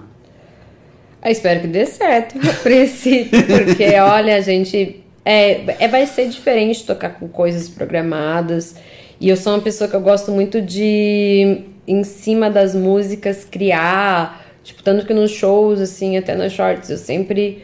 [1.24, 6.28] Eu espero que dê certo a princípio, porque olha, a gente é, é, vai ser
[6.28, 8.76] diferente tocar com coisas programadas.
[9.18, 14.44] E eu sou uma pessoa que eu gosto muito de, em cima das músicas, criar
[14.64, 17.62] Tipo, tanto que nos shows, assim, até nas shorts, eu sempre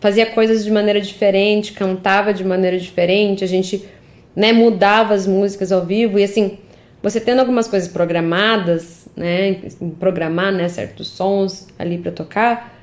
[0.00, 3.88] fazia coisas de maneira diferente, cantava de maneira diferente, a gente,
[4.34, 6.58] né, mudava as músicas ao vivo e assim,
[7.00, 9.56] você tendo algumas coisas programadas, né,
[10.00, 12.76] programar, né, certos sons ali para tocar,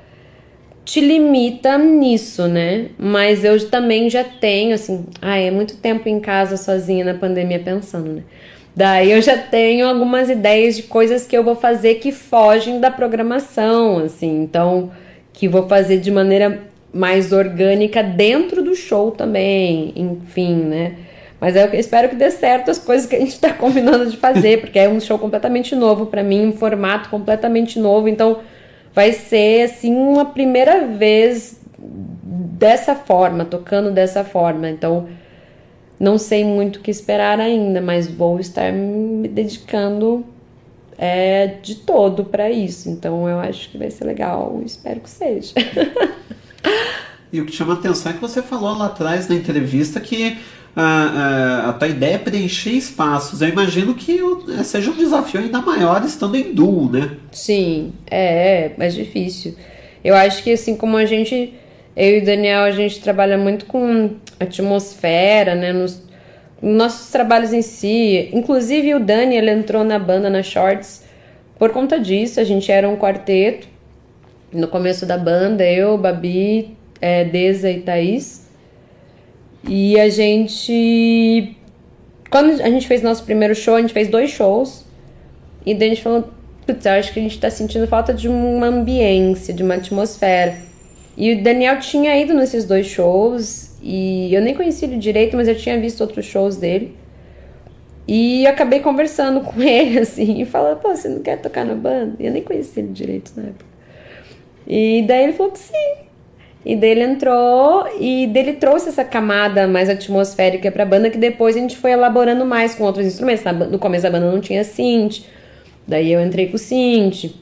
[0.86, 2.88] te limita nisso, né?
[2.98, 7.60] Mas eu também já tenho, assim, ah, é muito tempo em casa sozinha na pandemia
[7.60, 8.24] pensando, né?
[8.76, 12.90] Daí eu já tenho algumas ideias de coisas que eu vou fazer que fogem da
[12.90, 14.91] programação, assim, então
[15.34, 16.64] que vou fazer de maneira
[16.94, 20.96] mais orgânica dentro do show também, enfim, né?
[21.40, 24.60] Mas eu espero que dê certo as coisas que a gente está combinando de fazer,
[24.60, 28.40] porque é um show completamente novo para mim, um formato completamente novo, então
[28.94, 34.70] vai ser assim uma primeira vez dessa forma, tocando dessa forma.
[34.70, 35.08] Então,
[36.00, 40.26] não sei muito o que esperar ainda, mas vou estar me dedicando
[40.98, 42.90] é, de todo para isso.
[42.90, 45.54] Então eu acho que vai ser legal, espero que seja.
[47.32, 50.38] e o que chama atenção é que você falou lá atrás na entrevista que
[50.76, 53.42] a, a, a tua ideia é preencher espaços.
[53.42, 54.20] Eu imagino que
[54.58, 57.12] é, seja um desafio ainda maior estando em duo, né?
[57.32, 59.56] Sim, é, é mais difícil.
[60.02, 61.54] Eu acho que assim como a gente
[62.00, 65.74] eu e o Daniel, a gente trabalha muito com atmosfera, né?
[65.74, 66.02] Nos
[66.62, 68.30] nossos trabalhos em si.
[68.32, 71.04] Inclusive, o Dani, ele entrou na banda, na Shorts,
[71.58, 72.40] por conta disso.
[72.40, 73.68] A gente era um quarteto.
[74.54, 78.50] No começo da banda, eu, Babi, é, Deza e Thaís.
[79.68, 81.58] E a gente...
[82.30, 84.86] Quando a gente fez nosso primeiro show, a gente fez dois shows.
[85.66, 86.30] E daí a gente falou,
[86.66, 90.69] putz, acho que a gente tá sentindo falta de uma ambiência, de uma atmosfera.
[91.20, 95.50] E o Daniel tinha ido nesses dois shows e eu nem conhecia ele direito, mas
[95.50, 96.96] eu tinha visto outros shows dele.
[98.08, 102.16] E acabei conversando com ele, assim, e falando, pô, você não quer tocar na banda?
[102.20, 103.66] E eu nem conhecia ele direito na época.
[104.66, 105.94] E daí ele falou que sim.
[106.66, 111.58] E daí ele entrou e dele trouxe essa camada mais atmosférica pra banda que depois
[111.58, 113.44] a gente foi elaborando mais com outros instrumentos.
[113.70, 115.26] No começo da banda não tinha synth,
[115.86, 117.34] daí eu entrei com o synth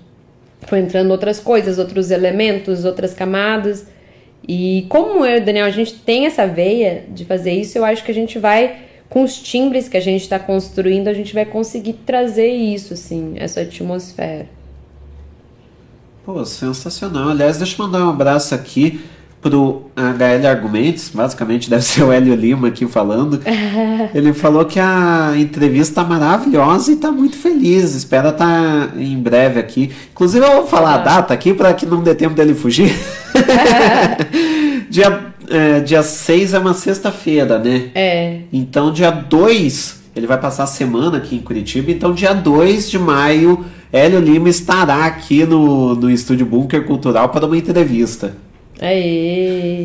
[0.68, 3.88] foi entrando outras coisas, outros elementos, outras camadas.
[4.48, 8.04] E como eu o Daniel, a gente tem essa veia de fazer isso, eu acho
[8.04, 8.78] que a gente vai,
[9.10, 13.34] com os timbres que a gente está construindo, a gente vai conseguir trazer isso, assim,
[13.38, 14.48] essa atmosfera.
[16.26, 17.30] Pô, sensacional.
[17.30, 19.02] Aliás, deixa eu mandar um abraço aqui
[19.42, 23.42] pro HL Argumentos, basicamente deve ser o Hélio Lima aqui falando.
[24.14, 27.96] Ele falou que a entrevista tá maravilhosa e tá muito feliz.
[27.96, 29.92] Espera tá em breve aqui.
[30.12, 32.94] Inclusive, eu vou falar a data aqui para que não dê tempo dele fugir.
[34.90, 37.90] dia, é, dia 6 é uma sexta-feira, né?
[37.96, 38.40] É.
[38.52, 41.92] Então, dia 2, ele vai passar a semana aqui em Curitiba.
[41.92, 47.46] Então, dia 2 de maio, Hélio Lima estará aqui no, no Estúdio Bunker Cultural para
[47.46, 48.36] uma entrevista.
[48.82, 49.84] Aê!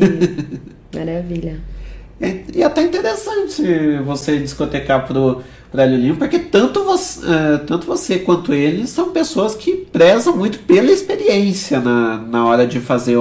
[0.93, 1.59] Maravilha.
[2.21, 5.41] É, e até interessante você discotecar pro,
[5.71, 10.37] pro Hélio Lima, porque tanto você, é, tanto você quanto ele são pessoas que prezam
[10.37, 13.17] muito pela experiência na, na hora de fazer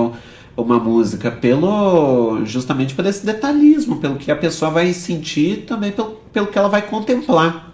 [0.57, 6.21] uma música, pelo justamente por esse detalhismo, pelo que a pessoa vai sentir também pelo,
[6.33, 7.73] pelo que ela vai contemplar.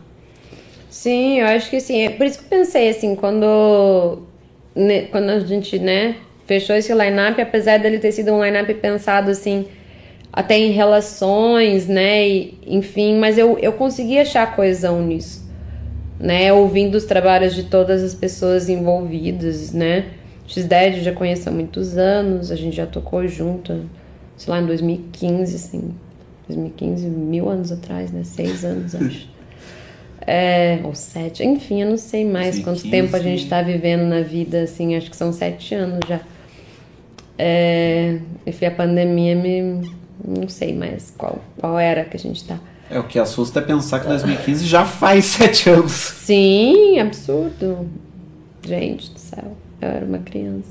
[0.88, 2.00] Sim, eu acho que sim.
[2.02, 4.20] É por isso que eu pensei assim, quando,
[4.74, 6.16] né, quando a gente, né,
[6.48, 9.66] fechou esse line-up, apesar dele ter sido um line-up pensado assim,
[10.32, 12.26] até em relações, né?
[12.26, 15.46] E, enfim, mas eu, eu consegui achar coesão nisso,
[16.18, 16.50] né?
[16.50, 20.06] Ouvindo os trabalhos de todas as pessoas envolvidas, né?
[20.46, 23.84] X-Dead eu já conheço há muitos anos, a gente já tocou junto,
[24.34, 25.94] sei lá, em 2015, assim.
[26.48, 28.24] 2015, mil anos atrás, né?
[28.24, 29.28] Seis anos, acho.
[30.26, 34.02] É, ou sete, enfim, eu não sei mais 2015, quanto tempo a gente tá vivendo
[34.02, 36.20] na vida, assim, acho que são sete anos já.
[37.38, 39.90] É, enfim, a pandemia me.
[40.26, 42.58] Não sei mais qual, qual era que a gente tá.
[42.90, 45.92] É, o que assusta é pensar que 2015 já faz sete anos.
[45.92, 47.88] Sim, absurdo.
[48.66, 50.66] Gente do céu, eu era uma criança.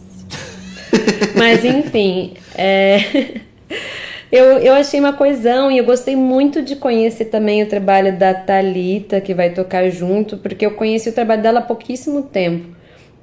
[1.38, 3.40] Mas enfim, é...
[4.32, 8.34] eu, eu achei uma coesão e eu gostei muito de conhecer também o trabalho da
[8.34, 12.76] Talita que vai tocar junto, porque eu conheci o trabalho dela há pouquíssimo tempo.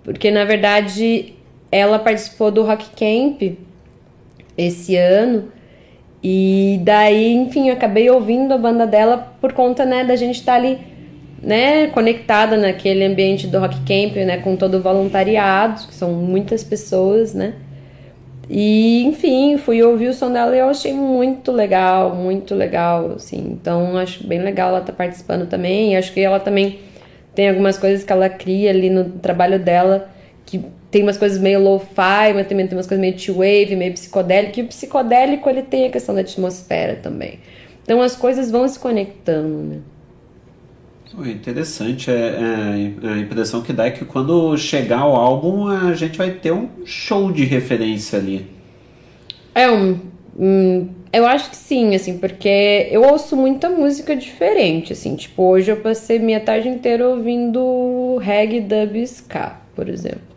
[0.03, 1.35] Porque na verdade
[1.75, 3.57] ela participou do Rock Camp
[4.57, 5.49] esse ano.
[6.23, 10.53] E daí, enfim, eu acabei ouvindo a banda dela por conta, né, da gente estar
[10.53, 10.79] tá ali,
[11.43, 16.63] né, conectada naquele ambiente do Rock Camp, né, com todo o voluntariado, que são muitas
[16.63, 17.55] pessoas, né.
[18.49, 23.39] E, enfim, fui ouvir o som dela e eu achei muito legal, muito legal, assim.
[23.51, 25.97] Então, acho bem legal ela estar tá participando também.
[25.97, 26.79] Acho que ela também
[27.35, 30.11] tem algumas coisas que ela cria ali no trabalho dela
[30.45, 30.63] que
[30.95, 34.61] tem umas coisas meio lo-fi, mas também tem umas coisas meio T-wave, meio psicodélico.
[34.61, 37.41] E o psicodélico ele tem a questão da atmosfera também.
[37.83, 39.79] Então as coisas vão se conectando, né?
[41.29, 46.17] Interessante, é, é, a impressão que dá é que quando chegar o álbum a gente
[46.17, 48.47] vai ter um show de referência ali.
[49.53, 49.99] É um,
[50.39, 55.73] um eu acho que sim, assim, porque eu ouço muita música diferente, assim, tipo, hoje
[55.73, 60.34] eu passei minha tarde inteira ouvindo reggae, dub ska, por exemplo.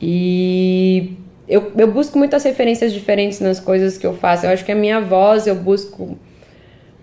[0.00, 1.16] E
[1.48, 4.46] eu, eu busco muitas referências diferentes nas coisas que eu faço.
[4.46, 6.16] Eu acho que a minha voz eu busco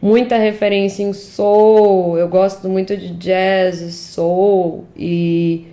[0.01, 2.17] muita referência em soul.
[2.17, 5.67] Eu gosto muito de jazz, soul e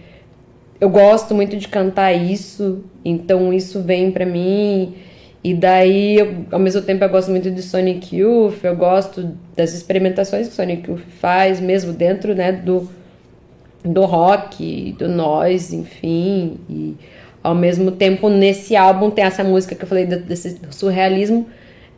[0.80, 2.84] eu gosto muito de cantar isso.
[3.04, 4.94] Então isso vem para mim.
[5.44, 9.74] E daí, eu, ao mesmo tempo, eu gosto muito de Sonic Youth, eu gosto das
[9.74, 12.88] experimentações que Sonic Youth faz, mesmo dentro né, do,
[13.84, 16.56] do rock, do noise, enfim.
[16.68, 16.94] E
[17.42, 21.46] ao mesmo tempo, nesse álbum tem essa música que eu falei desse surrealismo.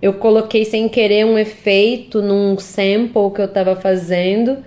[0.03, 4.59] Eu coloquei sem querer um efeito num sample que eu tava fazendo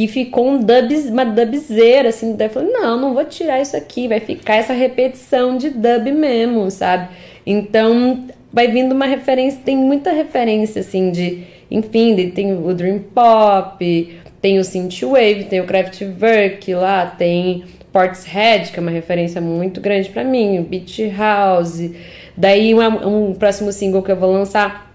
[0.00, 2.36] que ficou um dub, uma dubzeira, assim.
[2.36, 6.12] Daí eu falei, não, não vou tirar isso aqui, vai ficar essa repetição de dub
[6.12, 7.08] mesmo, sabe?
[7.44, 11.44] Então, vai vindo uma referência, tem muita referência, assim, de...
[11.70, 18.78] Enfim, tem o Dream Pop, tem o Synthwave, tem o Kraftwerk lá, tem Portishead, que
[18.78, 21.90] é uma referência muito grande para mim, o Beach House.
[22.36, 24.94] Daí um, um, próximo single que eu vou lançar,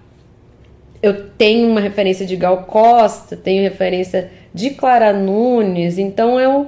[1.01, 6.67] eu tenho uma referência de Gal Costa, tenho referência de Clara Nunes, então eu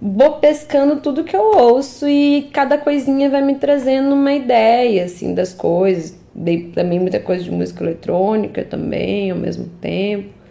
[0.00, 5.32] vou pescando tudo que eu ouço e cada coisinha vai me trazendo uma ideia assim
[5.32, 6.20] das coisas.
[6.34, 10.41] Dei também muita coisa de música eletrônica também ao mesmo tempo.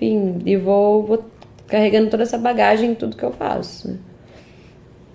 [0.00, 1.24] Enfim, e vou, vou
[1.66, 3.98] carregando toda essa bagagem em tudo que eu faço.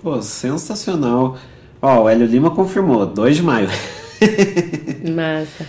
[0.01, 1.37] Pô, sensacional.
[1.81, 3.69] Ó, o Hélio Lima confirmou, 2 de maio.
[5.15, 5.65] Massa.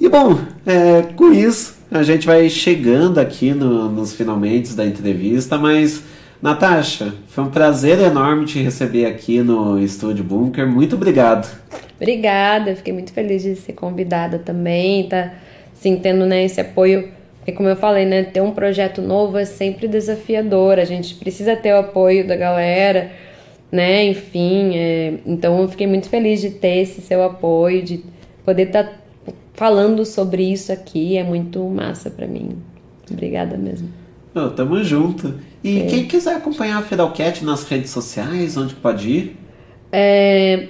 [0.00, 5.58] E bom, é, com isso, a gente vai chegando aqui no, nos finalmente da entrevista,
[5.58, 6.02] mas
[6.40, 10.66] Natasha, foi um prazer enorme te receber aqui no Estúdio Bunker.
[10.66, 11.46] Muito obrigado.
[11.96, 15.34] Obrigada, fiquei muito feliz de ser convidada também, tá
[15.82, 17.17] tendo né, esse apoio.
[17.48, 21.56] Porque como eu falei, né, ter um projeto novo é sempre desafiador, a gente precisa
[21.56, 23.10] ter o apoio da galera,
[23.72, 28.04] né, enfim, é, então eu fiquei muito feliz de ter esse seu apoio, de
[28.44, 28.92] poder estar tá
[29.54, 32.50] falando sobre isso aqui, é muito massa para mim.
[33.10, 33.88] Obrigada mesmo.
[34.34, 35.32] Oh, tamo junto.
[35.64, 35.86] E é.
[35.86, 39.36] quem quiser acompanhar a Fidalcat nas redes sociais, onde pode ir?
[39.90, 40.68] É,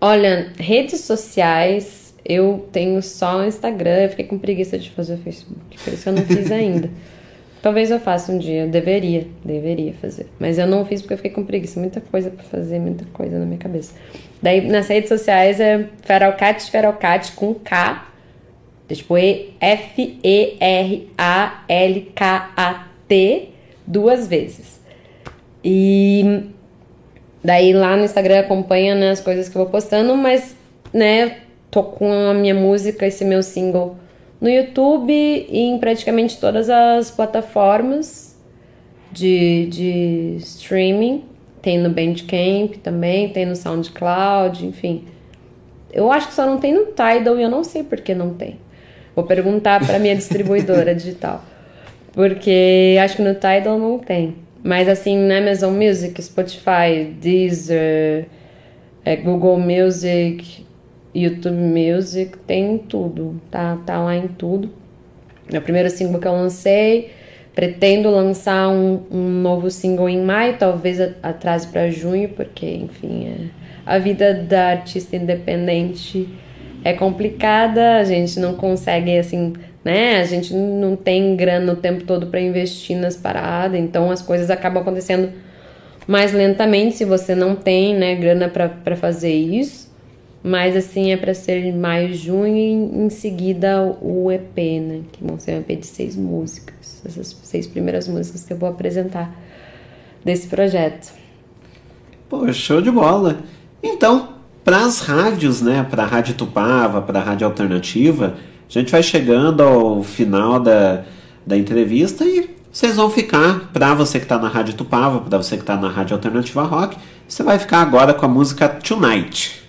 [0.00, 5.18] olha, redes sociais, eu tenho só o Instagram, eu fiquei com preguiça de fazer o
[5.18, 6.90] Facebook, por isso eu não fiz ainda.
[7.62, 10.26] Talvez eu faça um dia, eu deveria, deveria fazer.
[10.38, 13.38] Mas eu não fiz porque eu fiquei com preguiça, muita coisa para fazer, muita coisa
[13.38, 13.92] na minha cabeça.
[14.40, 18.06] Daí nas redes sociais é Feralcat, Feralcat com K,
[18.88, 20.28] tipo F-E-R-A-L-K-A-T
[23.86, 24.80] duas vezes.
[25.64, 26.44] E
[27.42, 30.54] daí lá no Instagram acompanha né, as coisas que eu vou postando, mas
[30.92, 31.38] né,
[31.70, 33.96] tô com a minha música, esse meu single
[34.40, 38.36] no YouTube e em praticamente todas as plataformas
[39.10, 41.24] de, de streaming.
[41.62, 45.04] Tem no Bandcamp também, tem no SoundCloud, enfim.
[45.92, 48.34] Eu acho que só não tem no Tidal e eu não sei por que não
[48.34, 48.58] tem.
[49.14, 51.42] Vou perguntar para minha distribuidora digital.
[52.12, 54.36] Porque acho que no Tidal não tem.
[54.62, 58.26] Mas assim, na Amazon Music, Spotify, Deezer,
[59.04, 60.65] é, Google Music,
[61.16, 63.40] YouTube Music, tem tudo.
[63.50, 64.70] Tá, tá lá em tudo.
[65.52, 67.10] É o primeiro single que eu lancei.
[67.54, 73.46] Pretendo lançar um, um novo single em maio, talvez atrase para junho, porque, enfim, é,
[73.86, 76.28] a vida da artista independente
[76.84, 80.20] é complicada, a gente não consegue, assim, né?
[80.20, 84.50] A gente não tem grana o tempo todo para investir nas paradas, então as coisas
[84.50, 85.32] acabam acontecendo
[86.06, 89.85] mais lentamente se você não tem, né, grana para fazer isso.
[90.46, 95.00] Mas assim é para ser maio, junho e em seguida o EP, né?
[95.10, 97.02] Que vão ser um EP de seis músicas.
[97.04, 99.34] Essas seis primeiras músicas que eu vou apresentar
[100.24, 101.12] desse projeto.
[102.28, 103.40] Pô, show de bola.
[103.82, 105.84] Então, para as rádios, né?
[105.90, 108.36] Para a Rádio Tupava, para a Rádio Alternativa,
[108.70, 111.02] a gente vai chegando ao final da,
[111.44, 115.56] da entrevista e vocês vão ficar, para você que está na Rádio Tupava, para você
[115.56, 116.96] que está na Rádio Alternativa Rock,
[117.26, 119.65] você vai ficar agora com a música Tonight.